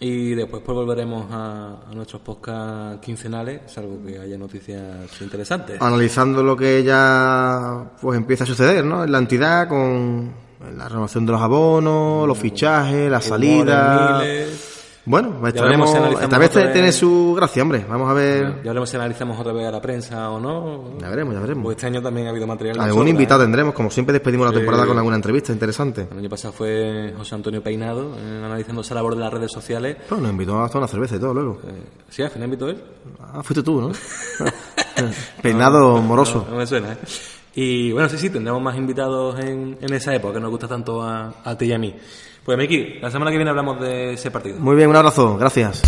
Y 0.01 0.35
después 0.35 0.63
pues 0.65 0.75
volveremos 0.75 1.31
a, 1.31 1.83
a 1.91 1.95
nuestros 1.95 2.23
podcasts 2.23 3.05
quincenales, 3.05 3.61
salvo 3.67 4.03
que 4.07 4.19
haya 4.19 4.39
noticias 4.39 5.21
interesantes. 5.21 5.83
analizando 5.83 6.43
lo 6.43 6.57
que 6.57 6.83
ya 6.83 7.93
pues 8.01 8.17
empieza 8.17 8.45
a 8.45 8.47
suceder 8.47 8.83
¿no? 8.87 9.05
en 9.05 9.13
la 9.13 9.19
entidad 9.19 9.69
con 9.69 10.46
la 10.77 10.89
renovación 10.89 11.27
de 11.27 11.33
los 11.33 11.41
abonos 11.41 12.27
los 12.27 12.39
fichajes 12.39 13.11
la 13.11 13.21
salida 13.21 14.19
Rumores, 14.19 14.47
miles. 14.47 14.77
Bueno, 15.07 15.37
pues 15.39 15.55
estaremos, 15.55 15.95
esta 16.21 16.37
vez 16.37 16.51
tiene 16.51 16.91
su 16.91 17.35
gracia, 17.37 17.63
hombre. 17.63 17.87
Vamos 17.89 18.11
a 18.11 18.13
ver. 18.13 18.57
Ya 18.65 18.71
veremos 18.71 18.91
si 18.91 18.97
analizamos 18.97 19.39
otra 19.39 19.53
vez 19.53 19.65
a 19.65 19.71
la 19.71 19.81
prensa 19.81 20.31
o 20.31 20.41
no. 20.41 20.99
Ya 20.99 21.09
veremos, 21.09 21.33
ya 21.33 21.41
veremos. 21.41 21.63
Pues 21.63 21.77
este 21.77 21.87
año 21.87 22.03
también 22.03 22.27
ha 22.27 22.31
habido 22.31 22.49
material. 22.49 22.81
Algún 22.81 23.03
sobra, 23.03 23.11
invitado 23.11 23.43
¿eh? 23.43 23.45
tendremos, 23.45 23.73
como 23.73 23.89
siempre 23.89 24.15
despedimos 24.15 24.49
la 24.49 24.53
temporada 24.53 24.85
con 24.85 24.99
alguna 24.99 25.15
entrevista 25.15 25.53
interesante. 25.53 26.09
El 26.11 26.19
año 26.19 26.29
pasado 26.29 26.53
fue 26.53 27.15
José 27.17 27.37
Antonio 27.37 27.63
Peinado, 27.63 28.17
eh, 28.19 28.43
analizando 28.45 28.81
esa 28.81 28.97
labor 28.97 29.15
de 29.15 29.21
las 29.21 29.33
redes 29.33 29.53
sociales. 29.53 29.97
Bueno, 30.11 30.23
nos 30.25 30.33
invitó 30.33 30.61
hasta 30.61 30.79
una 30.79 30.89
cerveza 30.89 31.15
y 31.15 31.21
todo 31.21 31.35
luego. 31.35 31.61
Eh, 31.65 31.85
¿Sí? 32.09 32.23
¿Al 32.25 32.31
final 32.31 32.47
invitó 32.47 32.69
él? 32.69 32.83
Ah, 33.21 33.45
fuiste 33.45 33.63
tú, 33.63 33.81
¿no? 33.81 33.93
Peinado 35.41 36.03
moroso. 36.03 36.43
No, 36.47 36.55
no 36.55 36.57
me 36.59 36.67
suena, 36.67 36.95
¿eh? 36.95 36.99
Y 37.57 37.91
bueno, 37.91 38.09
sí, 38.09 38.19
sí, 38.19 38.29
tendremos 38.31 38.61
más 38.63 38.77
invitados 38.77 39.41
en, 39.41 39.79
en 39.81 39.95
esa 39.95 40.15
época 40.15 40.35
que 40.35 40.41
nos 40.41 40.51
gusta 40.51 40.69
tanto 40.69 41.03
a, 41.03 41.35
a 41.43 41.57
ti 41.57 41.65
y 41.65 41.73
a 41.73 41.79
mí. 41.79 41.95
Pues 42.45 42.57
Miki, 42.57 42.99
la 43.01 43.11
semana 43.11 43.31
que 43.31 43.39
viene 43.39 43.51
hablamos 43.51 43.81
de 43.81 44.13
ese 44.13 44.31
partido. 44.31 44.59
Muy 44.61 44.77
bien, 44.77 44.89
un 44.89 44.97
abrazo. 44.97 45.37
Gracias. 45.39 45.83